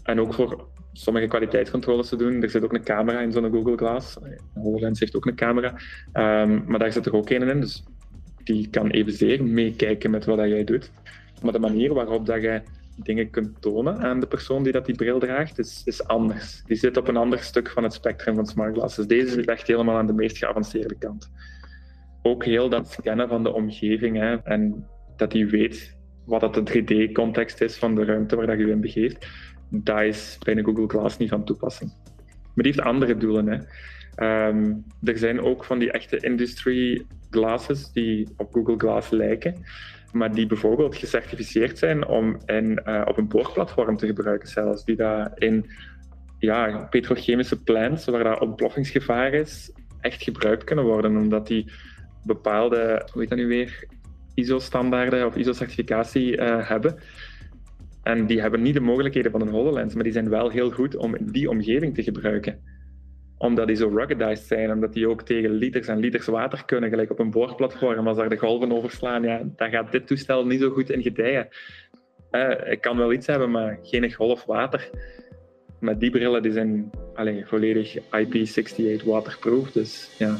[0.02, 3.76] En ook voor sommige kwaliteitscontroles te doen, er zit ook een camera in zo'n Google
[3.76, 4.16] Glass.
[4.54, 5.74] HoloLens heeft ook een camera,
[6.12, 7.84] um, maar daar zit er ook een in, dus
[8.44, 10.90] die kan evenzeer meekijken met wat jij doet.
[11.42, 12.62] Maar de manier waarop dat je
[12.96, 16.62] dingen kunt tonen aan de persoon die dat die bril draagt, is, is anders.
[16.66, 19.06] Die zit op een ander stuk van het spectrum van smart glasses.
[19.06, 21.30] Deze echt helemaal aan de meest geavanceerde kant.
[22.22, 26.82] Ook heel dat scannen van de omgeving hè, en dat hij weet wat dat de
[26.82, 29.28] 3D-context is van de ruimte waar dat je in begeeft,
[29.70, 31.92] dat is bij Google Glass niet van toepassing.
[32.26, 33.46] Maar die heeft andere doelen.
[33.46, 33.58] Hè.
[34.14, 39.54] Ehm, er zijn ook van die echte industry glasses die op Google Glass lijken
[40.12, 44.96] maar die bijvoorbeeld gecertificeerd zijn om in, uh, op een boorplatform te gebruiken zelfs, die
[44.96, 45.70] daar in
[46.38, 51.72] ja, petrochemische plants, waar dat ontploffingsgevaar is, echt gebruikt kunnen worden, omdat die
[52.24, 53.84] bepaalde, hoe heet dat nu weer,
[54.34, 56.98] ISO-standaarden of ISO-certificatie uh, hebben.
[58.02, 60.96] En die hebben niet de mogelijkheden van een HoloLens, maar die zijn wel heel goed
[60.96, 62.60] om die omgeving te gebruiken
[63.42, 67.10] omdat die zo ruggedized zijn, omdat die ook tegen liters en liters water kunnen, gelijk
[67.10, 68.08] op een boordplatform.
[68.08, 71.48] Als daar de golven overslaan, ja, dan gaat dit toestel niet zo goed in gedijen.
[72.30, 74.90] Uh, ik kan wel iets hebben, maar geen golf water.
[75.80, 80.36] Maar die brillen die zijn allez, volledig IP68 waterproof, dus ja.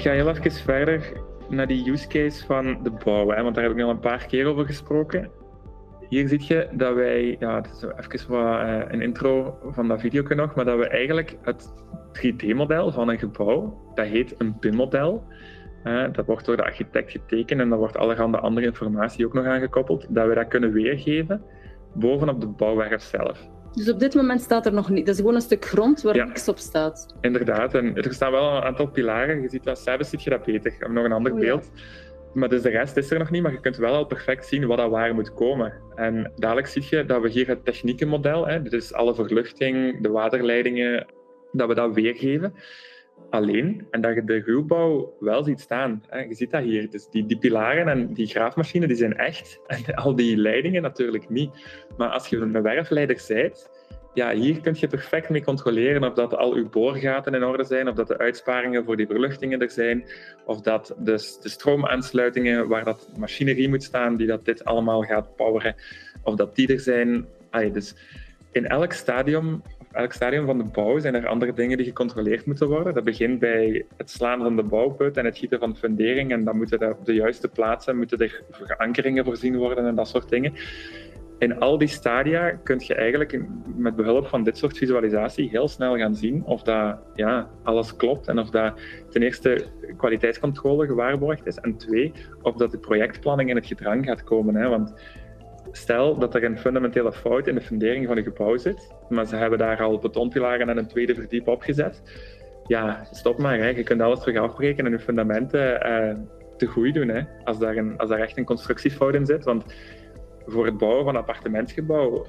[0.00, 1.12] Ga heel even verder
[1.48, 4.26] naar die use case van de bouw, hè, want daar heb ik al een paar
[4.26, 5.30] keer over gesproken.
[6.08, 10.00] hier zie je dat wij, ja, het is even wat, uh, een intro van dat
[10.00, 11.72] video nog, maar dat we eigenlijk het
[12.12, 15.24] 3D-model van een gebouw, dat heet een BIM-model,
[16.12, 20.06] dat wordt door de architect getekend en daar wordt allerhande andere informatie ook nog aangekoppeld,
[20.08, 21.42] dat we dat kunnen weergeven
[21.94, 23.48] bovenop de bouwwerf zelf.
[23.74, 25.06] Dus op dit moment staat er nog niet.
[25.06, 27.14] Dat is gewoon een stuk grond waar niks op staat.
[27.20, 27.74] Inderdaad.
[27.74, 29.42] En er staan wel een aantal pilaren.
[29.42, 30.90] Je ziet dat zelfs ziet je dat beter.
[30.90, 31.70] Nog een ander oh, beeld.
[32.34, 34.66] Maar dus de rest is er nog niet, maar je kunt wel al perfect zien
[34.66, 35.72] wat dat waar moet komen.
[35.94, 41.06] En dadelijk zie je dat we hier het techniekenmodel, hè, dus alle verluchting, de waterleidingen,
[41.52, 42.54] dat we dat weergeven.
[43.30, 46.02] Alleen, en dat je de ruwbouw wel ziet staan.
[46.28, 46.90] Je ziet dat hier.
[46.90, 49.60] Dus die, die pilaren en die graafmachine die zijn echt.
[49.86, 51.50] En al die leidingen natuurlijk niet.
[51.96, 53.70] Maar als je een werfleider bent,
[54.14, 57.88] ja, hier kun je perfect mee controleren of dat al uw boorgaten in orde zijn,
[57.88, 60.04] of dat de uitsparingen voor die verluchtingen er zijn,
[60.44, 65.36] of dat de, de stroomaansluitingen waar dat machinerie moet staan, die dat dit allemaal gaat
[65.36, 65.74] poweren,
[66.22, 67.26] of dat die er zijn.
[67.72, 67.94] Dus
[68.52, 69.62] in elk stadium,
[69.94, 72.94] elk stadium van de bouw zijn er andere dingen die gecontroleerd moeten worden.
[72.94, 76.44] Dat begint bij het slaan van de bouwput en het gieten van de fundering, en
[76.44, 80.28] dan moeten er op de juiste plaatsen moeten er verankeringen voorzien worden en dat soort
[80.28, 80.52] dingen
[81.38, 83.40] in al die stadia kun je eigenlijk
[83.76, 88.28] met behulp van dit soort visualisatie heel snel gaan zien of dat ja, alles klopt
[88.28, 88.80] en of dat
[89.10, 89.66] ten eerste
[89.96, 94.54] kwaliteitscontrole gewaarborgd is en twee, of dat de projectplanning in het gedrang gaat komen.
[94.54, 94.68] Hè?
[94.68, 94.94] Want
[95.76, 99.36] stel dat er een fundamentele fout in de fundering van een gebouw zit, maar ze
[99.36, 102.02] hebben daar al betonpilaren en een tweede verdiep opgezet.
[102.66, 103.58] Ja, stop maar.
[103.58, 103.68] Hè.
[103.68, 106.14] Je kunt alles terug afbreken en je fundamenten uh,
[106.56, 107.08] te goed doen.
[107.08, 107.20] Hè.
[107.44, 109.44] Als, daar een, als daar echt een constructiefout in zit.
[109.44, 109.64] Want
[110.46, 112.26] voor het bouwen van een appartementsgebouw,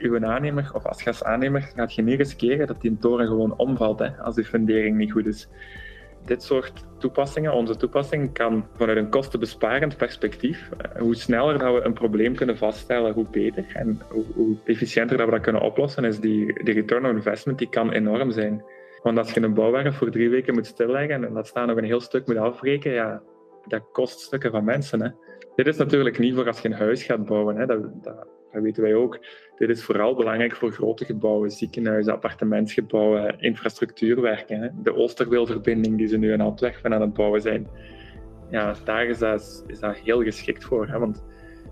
[0.00, 4.08] uw aannemer of als gasaannemer gaat je niet riskeren dat die toren gewoon omvalt hè,
[4.08, 5.48] als de fundering niet goed is.
[6.24, 11.84] Dit soort toepassingen, onze toepassing, kan vanuit een kostenbesparend perspectief, eh, hoe sneller dat we
[11.84, 13.64] een probleem kunnen vaststellen, hoe beter.
[13.72, 17.68] En hoe, efficiënter dat we dat kunnen oplossen, is die, die return on investment die
[17.68, 18.64] kan enorm zijn.
[19.02, 21.84] Want als je een bouwwerf voor drie weken moet stilleggen en dat staan nog een
[21.84, 23.22] heel stuk moet afbreken, ja,
[23.66, 25.02] dat kost stukken van mensen.
[25.02, 25.08] Hè.
[25.54, 27.56] Dit is natuurlijk niet voor als je een huis gaat bouwen.
[27.56, 27.66] Hè.
[27.66, 28.26] Dat, dat,
[28.62, 29.18] weten wij ook.
[29.56, 34.60] Dit is vooral belangrijk voor grote gebouwen, ziekenhuizen, appartementsgebouwen, infrastructuurwerken.
[34.60, 34.68] Hè.
[34.82, 37.68] De Oosterweelverbinding die ze nu in Antwerpen aan het bouwen zijn.
[38.50, 40.86] Ja, daar is dat, is dat heel geschikt voor.
[40.88, 40.98] Hè.
[40.98, 41.24] Want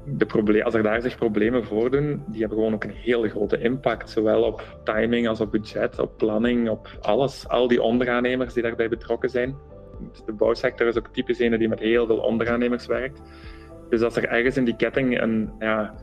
[0.07, 3.59] de probleem, als er daar zich problemen voordoen, die hebben gewoon ook een hele grote
[3.59, 4.11] impact.
[4.11, 7.49] Zowel op timing als op budget, op planning, op alles.
[7.49, 9.57] Al die onderaannemers die daarbij betrokken zijn.
[10.27, 13.23] De bouwsector is ook typisch een die met heel veel onderaannemers werkt.
[13.89, 15.95] Dus als er ergens in die ketting een, ja,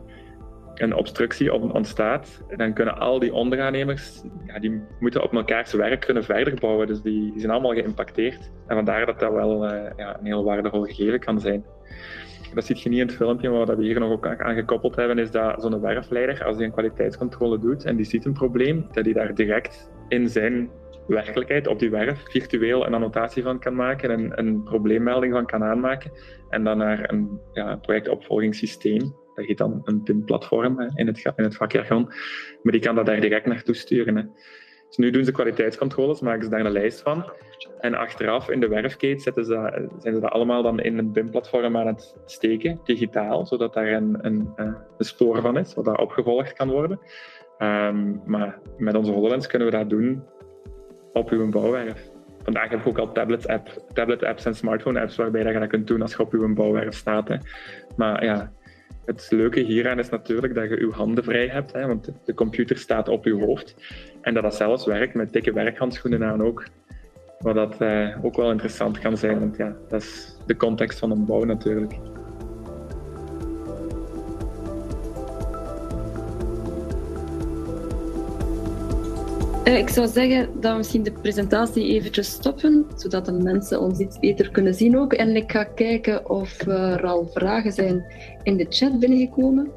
[0.82, 6.24] een obstructie ontstaat, dan kunnen al die onderaannemers, ja, die moeten op elkaars werk kunnen
[6.24, 6.88] verder bouwen.
[6.88, 8.52] Dus die, zijn allemaal geïmpacteerd.
[8.68, 11.66] En vandaar dat dat wel uh, ja, een heel waardevol gegeven kan zijn.
[12.54, 14.96] Dat zie je niet in het filmpje, maar wat we hier nog ook aan gekoppeld
[14.96, 18.88] hebben, is dat zo'n werfleider, als hij een kwaliteitscontrole doet en die ziet een probleem,
[18.92, 20.70] dat hij daar direct in zijn
[21.08, 25.64] werkelijkheid op die werf virtueel een annotatie van kan maken, en een probleemmelding van kan
[25.64, 26.12] aanmaken
[26.50, 29.16] en dan naar een ja, projectopvolgingssysteem.
[29.40, 32.04] Dat heet dan een PIN-platform in het, in het vakjargon.
[32.64, 34.16] Maar die kan dat daar direct naartoe sturen.
[34.16, 34.24] Hè.
[34.88, 37.32] Dus nu doen ze kwaliteitscontroles, maken ze daar een lijst van.
[37.80, 41.78] En achteraf in de werfkate zetten ze, zijn ze dat allemaal dan in een BIM-platform
[41.78, 46.54] aan het steken, digitaal, zodat daar een, een, een spoor van is, wat daar opgevolgd
[46.54, 47.00] kan worden.
[47.60, 50.24] Um, maar met onze HoloLens kunnen we dat doen
[51.14, 52.10] op uw bouwwerf.
[52.44, 55.88] Vandaag heb ik ook al tablet, app, tablet en smartphone apps waarbij je dat kunt
[55.88, 57.28] doen als je op uw bouwwerf staat.
[57.28, 57.36] Hè.
[57.98, 58.52] Maar ja,
[59.10, 62.78] het leuke hieraan is natuurlijk dat je uw handen vrij hebt, hè, want de computer
[62.78, 63.76] staat op uw hoofd.
[64.22, 66.66] En dat dat zelfs werkt met dikke werkhandschoenen aan ook.
[67.40, 71.12] Wat dat eh, ook wel interessant kan zijn, want ja, dat is de context van
[71.12, 71.94] een bouw natuurlijk.
[79.78, 84.20] Ik zou zeggen dat we misschien de presentatie eventjes stoppen, zodat de mensen ons iets
[84.20, 85.14] beter kunnen zien ook.
[85.14, 88.06] En ik ga kijken of er al vragen zijn
[88.44, 89.72] in de chat binnengekomen.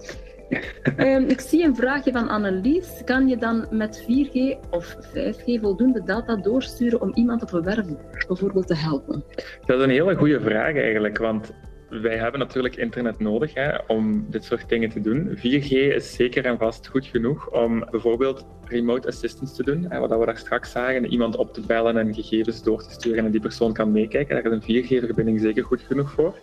[0.96, 3.02] um, ik zie een vraagje van Annelies.
[3.04, 7.86] Kan je dan met 4G of 5G voldoende data doorsturen om iemand een werf
[8.26, 9.24] bijvoorbeeld te helpen?
[9.66, 11.52] Dat is een hele goede vraag eigenlijk, want
[12.00, 15.36] wij hebben natuurlijk internet nodig hè, om dit soort dingen te doen.
[15.36, 19.86] 4G is zeker en vast goed genoeg om bijvoorbeeld remote assistance te doen.
[19.88, 23.24] Hè, wat we daar straks zagen, iemand op te bellen en gegevens door te sturen
[23.24, 24.34] en die persoon kan meekijken.
[24.34, 26.38] Daar is een 4G-verbinding zeker goed genoeg voor.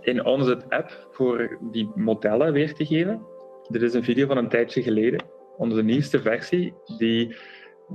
[0.00, 3.22] In onze app voor die modellen weer te geven.
[3.68, 5.24] Dit is een video van een tijdje geleden.
[5.56, 7.36] Onze nieuwste versie, die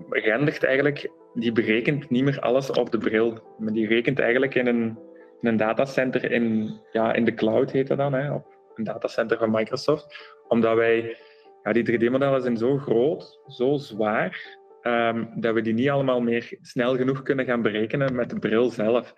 [0.10, 3.40] rendert eigenlijk, die berekent niet meer alles op de bril.
[3.58, 5.07] Maar die rekent eigenlijk in een
[5.42, 9.52] een datacenter in, ja, in de cloud heet dat dan, hè, op een datacenter van
[9.52, 11.18] Microsoft, omdat wij,
[11.64, 16.58] ja, die 3D-modellen zijn zo groot, zo zwaar, ehm, dat we die niet allemaal meer
[16.62, 19.14] snel genoeg kunnen gaan berekenen met de bril zelf.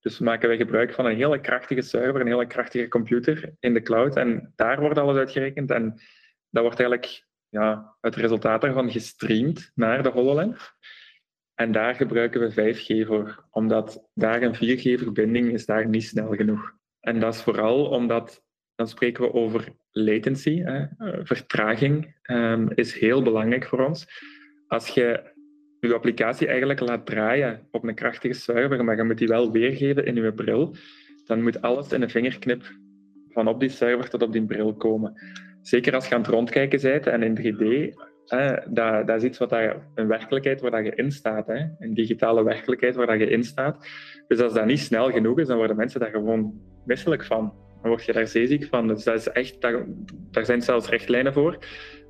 [0.00, 3.82] Dus maken wij gebruik van een hele krachtige server, een hele krachtige computer in de
[3.82, 4.16] cloud.
[4.16, 5.70] En daar wordt alles uitgerekend.
[5.70, 6.00] En
[6.50, 10.74] dat wordt eigenlijk ja, het resultaat daarvan gestreamd naar de HoloLens.
[11.54, 16.72] En daar gebruiken we 5G voor, omdat daar een 4G-verbinding is daar niet snel genoeg.
[17.00, 18.42] En dat is vooral omdat,
[18.74, 20.86] dan spreken we over latency, hè.
[21.24, 24.06] Vertraging um, is heel belangrijk voor ons.
[24.66, 25.32] Als je
[25.80, 30.06] je applicatie eigenlijk laat draaien op een krachtige server, maar je moet die wel weergeven
[30.06, 30.74] in je bril,
[31.26, 32.62] dan moet alles in een vingerknip
[33.28, 35.12] van op die server tot op die bril komen.
[35.62, 37.94] Zeker als je aan het rondkijken bent en in 3D,
[38.70, 42.44] dat, dat is iets wat je, een werkelijkheid waar je in staat, hè, een digitale
[42.44, 43.86] werkelijkheid waar je in staat.
[44.28, 47.52] Dus als dat niet snel genoeg is, dan worden mensen daar gewoon misselijk van.
[47.82, 48.88] Dan word je daar zeeziek van.
[48.88, 49.84] Dus dat is echt, daar,
[50.30, 51.58] daar zijn zelfs richtlijnen voor.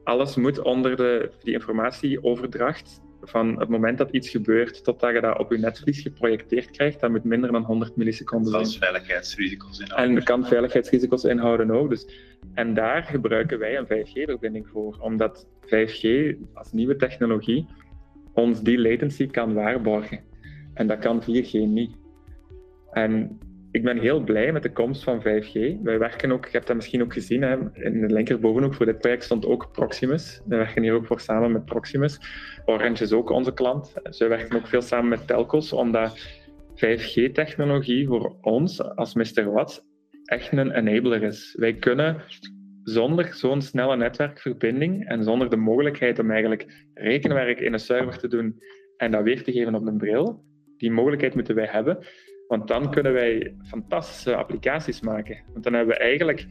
[0.04, 5.38] Alles moet onder de, die informatieoverdracht van het moment dat iets gebeurt totdat je dat
[5.38, 8.62] op je netvlies geprojecteerd krijgt, dat moet minder dan 100 milliseconden zijn.
[8.62, 10.08] Dat is veiligheidsrisico's inhouden.
[10.08, 11.90] En dat kan veiligheidsrisico's inhouden ook.
[11.90, 12.08] Dus,
[12.54, 17.66] en daar gebruiken wij een 5G-verbinding voor, omdat 5G als nieuwe technologie
[18.32, 20.20] ons die latency kan waarborgen.
[20.74, 21.96] En dat kan 4G niet.
[22.90, 23.38] En
[23.74, 25.82] ik ben heel blij met de komst van 5G.
[25.82, 28.98] Wij werken ook, je hebt dat misschien ook gezien, hè, in de linkerbovenhoek voor dit
[28.98, 30.40] project stond ook Proximus.
[30.46, 32.18] We werken hier ook voor samen met Proximus.
[32.64, 33.94] Orange is ook onze klant.
[34.10, 36.18] Ze werken ook veel samen met telcos, omdat
[36.74, 39.52] 5G-technologie voor ons als Mr.
[39.52, 39.84] Watt
[40.24, 41.54] echt een enabler is.
[41.58, 42.22] Wij kunnen
[42.82, 48.28] zonder zo'n snelle netwerkverbinding en zonder de mogelijkheid om eigenlijk rekenwerk in een server te
[48.28, 48.62] doen
[48.96, 50.44] en dat weer te geven op een bril,
[50.76, 51.98] die mogelijkheid moeten wij hebben
[52.56, 55.38] want dan kunnen wij fantastische applicaties maken.
[55.52, 56.46] Want dan hebben we eigenlijk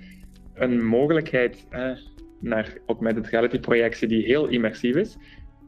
[0.54, 1.92] een mogelijkheid eh,
[2.40, 5.18] naar augmented reality projectie die heel immersief is,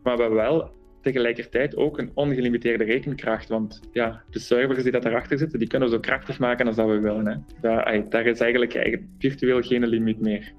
[0.04, 0.72] maar we wel
[1.02, 3.50] tegelijkertijd ook een ongelimiteerde rekenkracht.
[3.50, 6.76] Want ja, de servers die dat erachter zitten, die kunnen we zo krachtig maken als
[6.76, 7.28] dat we willen.
[7.28, 7.36] Hè.
[7.62, 10.54] Daar, daar is eigenlijk, virtueel geen limiet meer.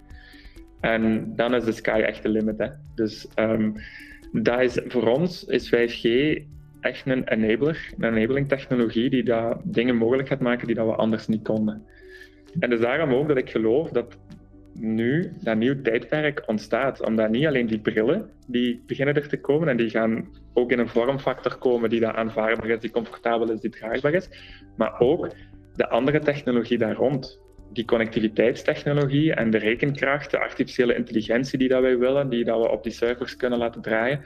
[0.80, 2.58] En dan is de sky echt de limit.
[2.58, 2.68] Hè.
[2.94, 3.74] Dus um,
[4.60, 6.08] is, voor ons is 5G
[6.86, 10.94] echt een enabler, een enabling technologie die dat dingen mogelijk gaat maken die dat we
[10.94, 11.86] anders niet konden.
[12.58, 14.16] En dus daarom ook dat ik geloof dat
[14.78, 17.02] nu dat nieuw tijdperk ontstaat.
[17.06, 20.78] Omdat niet alleen die brillen, die beginnen er te komen en die gaan ook in
[20.78, 24.28] een vormfactor komen die dat aanvaardbaar is, die comfortabel is, die draagbaar is.
[24.76, 25.28] Maar ook
[25.74, 27.44] de andere technologie daar rond.
[27.72, 32.68] Die connectiviteitstechnologie en de rekenkracht, de artificiële intelligentie die dat wij willen, die dat we
[32.68, 34.20] op die servers kunnen laten draaien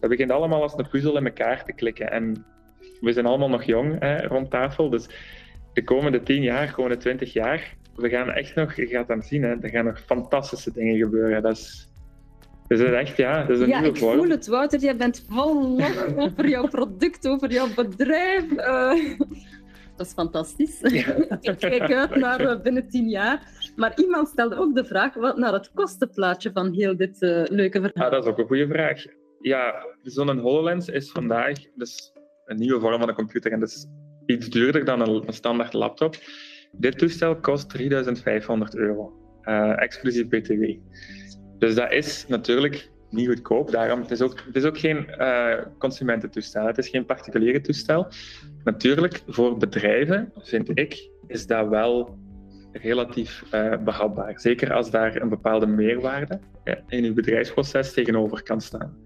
[0.00, 2.10] dat begint allemaal als een puzzel in elkaar te klikken.
[2.10, 2.44] En
[3.00, 5.08] we zijn allemaal nog jong hè, rond tafel, dus
[5.72, 9.42] de komende tien jaar, komende twintig jaar, we gaan echt nog, je gaat dan zien,
[9.42, 11.42] hè, er gaan nog fantastische dingen gebeuren.
[11.42, 11.88] Dat is,
[12.66, 14.12] dus het echt, ja, dat is een ja, nieuwe vorm.
[14.12, 14.80] ik voel het, Wouter.
[14.80, 18.50] Jij bent vol lof over jouw product, over jouw bedrijf.
[18.50, 19.18] Uh,
[19.96, 20.80] dat is fantastisch.
[21.40, 23.42] ik kijk uit naar uh, binnen tien jaar.
[23.76, 27.80] Maar iemand stelde ook de vraag wat naar het kostenplaatje van heel dit uh, leuke
[27.80, 28.04] verhaal.
[28.04, 29.04] Ah, dat is ook een goede vraag
[29.40, 32.12] ja, zo'n HoloLens is vandaag dus
[32.44, 33.86] een nieuwe vorm van een computer en dat is
[34.26, 36.16] iets duurder dan een, standaard laptop.
[36.72, 39.12] Dit toestel kost 3500 euro,
[39.42, 40.64] uh, exclusief BTW.
[41.58, 43.70] Dus dat is natuurlijk niet goedkoop.
[43.70, 48.06] Daarom, het, is ook, het is ook geen uh, consumententoestel, het is geen particuliere toestel.
[48.64, 52.18] Natuurlijk, voor bedrijven, vind ik, is dat wel
[52.72, 54.40] relatief uh, behapbaar.
[54.40, 56.40] Zeker als daar een bepaalde meerwaarde
[56.88, 58.96] in uw bedrijfsproces tegenover kan staan.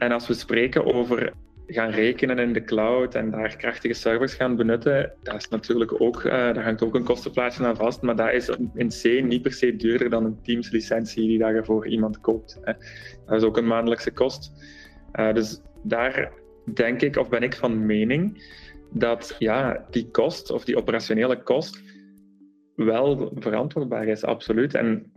[0.00, 1.32] En als we spreken over
[1.66, 6.24] gaan rekenen in de cloud en daar krachtige servers gaan benutten, dat is natuurlijk ook,
[6.24, 9.52] uh, daar hangt ook een kostenplaatje aan vast, maar dat is in C niet per
[9.52, 12.58] se duurder dan een Teams licentie die je voor iemand koopt.
[12.62, 12.72] Hè.
[13.26, 14.52] Dat is ook een maandelijkse kost.
[15.12, 16.32] Uh, dus daar
[16.74, 18.42] denk ik, of ben ik van mening,
[18.92, 21.82] dat ja, die kost, of die operationele kost,
[22.74, 24.74] wel verantwoordbaar is, absoluut.
[24.74, 25.12] En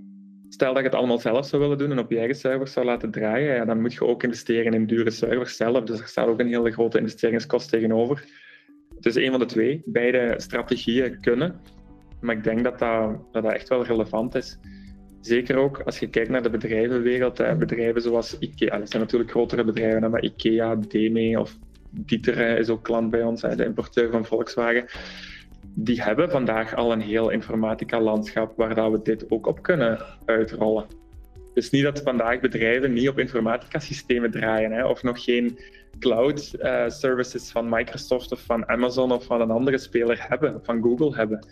[0.53, 2.85] stel dat je het allemaal zelf zou willen doen en op je eigen servers zou
[2.85, 5.83] laten draaien, ja, dan moet je ook investeren in dure servers zelf.
[5.83, 8.25] Dus er staat ook een hele grote investeringskost tegenover.
[8.95, 9.81] Het is een van de twee.
[9.85, 11.61] Beide strategieën kunnen.
[12.21, 14.57] Maar ik denk dat dat, dat, echt wel relevant is.
[15.21, 17.57] Zeker ook als je kijkt naar de bedrijvenwereld.
[17.57, 21.57] Bedrijven zoals IKEA, dat zijn natuurlijk grotere bedrijven, maar IKEA, DME of
[21.89, 24.85] Dieter is ook klant bij ons, de importeur van Volkswagen
[25.75, 30.85] die hebben vandaag al een heel informatica-landschap waar dat we dit ook op kunnen uitrollen.
[31.53, 35.59] Dus niet dat vandaag bedrijven niet op informatica-systemen draaien hè, of nog geen
[35.99, 40.81] cloud uh, services van Microsoft of van Amazon of van een andere speler hebben, van
[40.81, 41.47] Google hebben.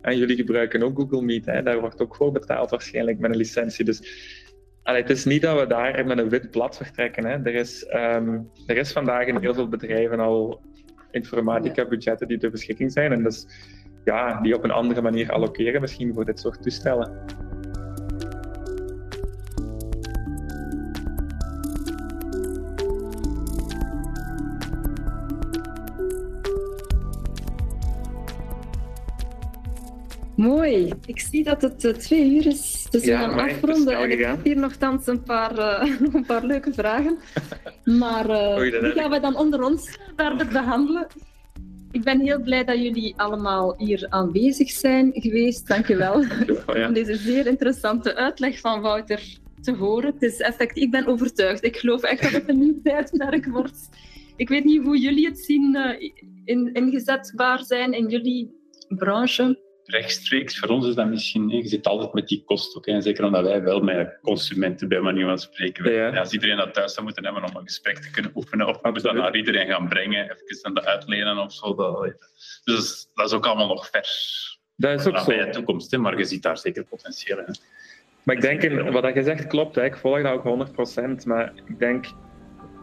[0.00, 3.36] En jullie gebruiken ook Google Meet, hè, daar wordt ook voor betaald waarschijnlijk met een
[3.36, 3.84] licentie.
[3.84, 4.00] Dus
[4.82, 7.24] het is niet dat we daar met een wit blad vertrekken.
[7.24, 7.32] Hè.
[7.32, 10.60] Er, is, um, er is vandaag in heel veel bedrijven al
[11.12, 13.12] informatica-budgetten die ter beschikking zijn.
[13.12, 13.46] En dus
[14.04, 17.24] ja, die op een andere manier allokeren misschien voor dit soort toestellen.
[30.42, 30.92] Mooi.
[31.06, 33.98] Ik zie dat het uh, twee uur is, dus we gaan afronden.
[33.98, 37.18] En ik heb hier nogthans een paar, uh, een paar leuke vragen.
[37.84, 41.06] Maar uh, die gaan we dan onder ons verder behandelen.
[41.90, 45.68] Ik ben heel blij dat jullie allemaal hier aanwezig zijn geweest.
[45.68, 46.14] Dank je wel
[46.86, 50.12] om deze zeer interessante uitleg van Wouter te horen.
[50.12, 51.64] Het is effectief, ik ben overtuigd.
[51.64, 53.88] Ik geloof echt dat het een nieuw tijdperk wordt.
[54.36, 55.76] Ik weet niet hoe jullie het zien
[56.44, 60.58] in, inzetbaar zijn in jullie branche rechtstreeks.
[60.58, 62.86] Voor ons is dat misschien, je zit altijd met die kosten ook.
[62.86, 65.92] En zeker omdat wij wel met consumenten bij manier van spreken.
[65.92, 66.18] Ja.
[66.18, 69.02] Als iedereen dat thuis zou moeten hebben om een gesprek te kunnen oefenen, of moeten
[69.02, 71.74] we dat naar iedereen gaan brengen, even aan de uitlenen of zo.
[71.74, 72.16] Dat,
[72.64, 74.60] dus dat is ook allemaal nog vers.
[74.76, 75.24] Dat is ook zo.
[75.24, 77.56] Bij de toekomst, hè, maar je ziet daar zeker potentieel in.
[78.22, 79.84] Maar ik denk, wat je zegt klopt, hè.
[79.84, 80.68] ik volg dat ook
[81.22, 81.26] 100%.
[81.26, 82.06] Maar ik denk,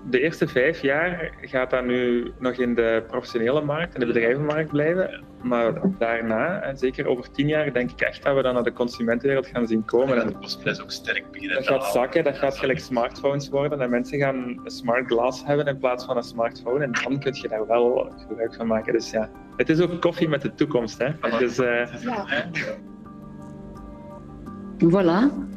[0.09, 4.69] de eerste vijf jaar gaat dat nu nog in de professionele markt, in de bedrijvenmarkt
[4.69, 5.23] blijven.
[5.41, 8.73] Maar daarna, en zeker over tien jaar, denk ik echt dat we dan naar de
[8.73, 10.21] consumentenwereld gaan zien komen.
[10.21, 13.81] En de kostprijs ook sterk beginnen Dat gaat zakken, dat gaat gelijk smartphones worden.
[13.81, 16.83] En mensen gaan een smart glass hebben in plaats van een smartphone.
[16.83, 18.93] En dan kun je daar wel gebruik van maken.
[18.93, 20.97] Dus ja, het is ook koffie met de toekomst.
[20.97, 21.37] Hè?
[21.39, 22.01] Dus, uh...
[22.01, 22.25] ja.
[24.83, 25.47] Voilà.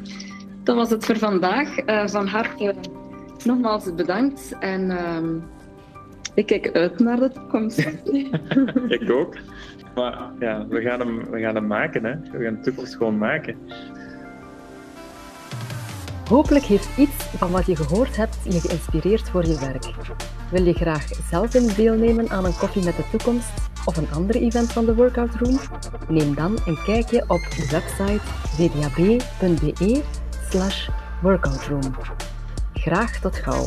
[0.62, 1.86] Dat was het voor vandaag.
[1.86, 2.74] Uh, van harte
[3.44, 5.18] nogmaals bedankt en uh,
[6.34, 7.78] ik kijk uit naar de toekomst.
[8.98, 9.36] ik ook.
[9.94, 12.04] Maar ja, we gaan hem, we gaan hem maken.
[12.04, 12.38] Hè.
[12.38, 13.56] We gaan de toekomst gewoon maken.
[16.28, 19.84] Hopelijk heeft iets van wat je gehoord hebt je geïnspireerd voor je werk.
[20.50, 23.50] Wil je graag zelf in deelnemen aan een koffie met de toekomst
[23.84, 25.58] of een ander event van de Workout Room?
[26.08, 28.20] Neem dan een kijkje op de website
[28.56, 30.02] vdab.be
[30.48, 30.88] slash
[31.22, 31.94] workoutroom.
[32.84, 33.66] Graag tot gauw.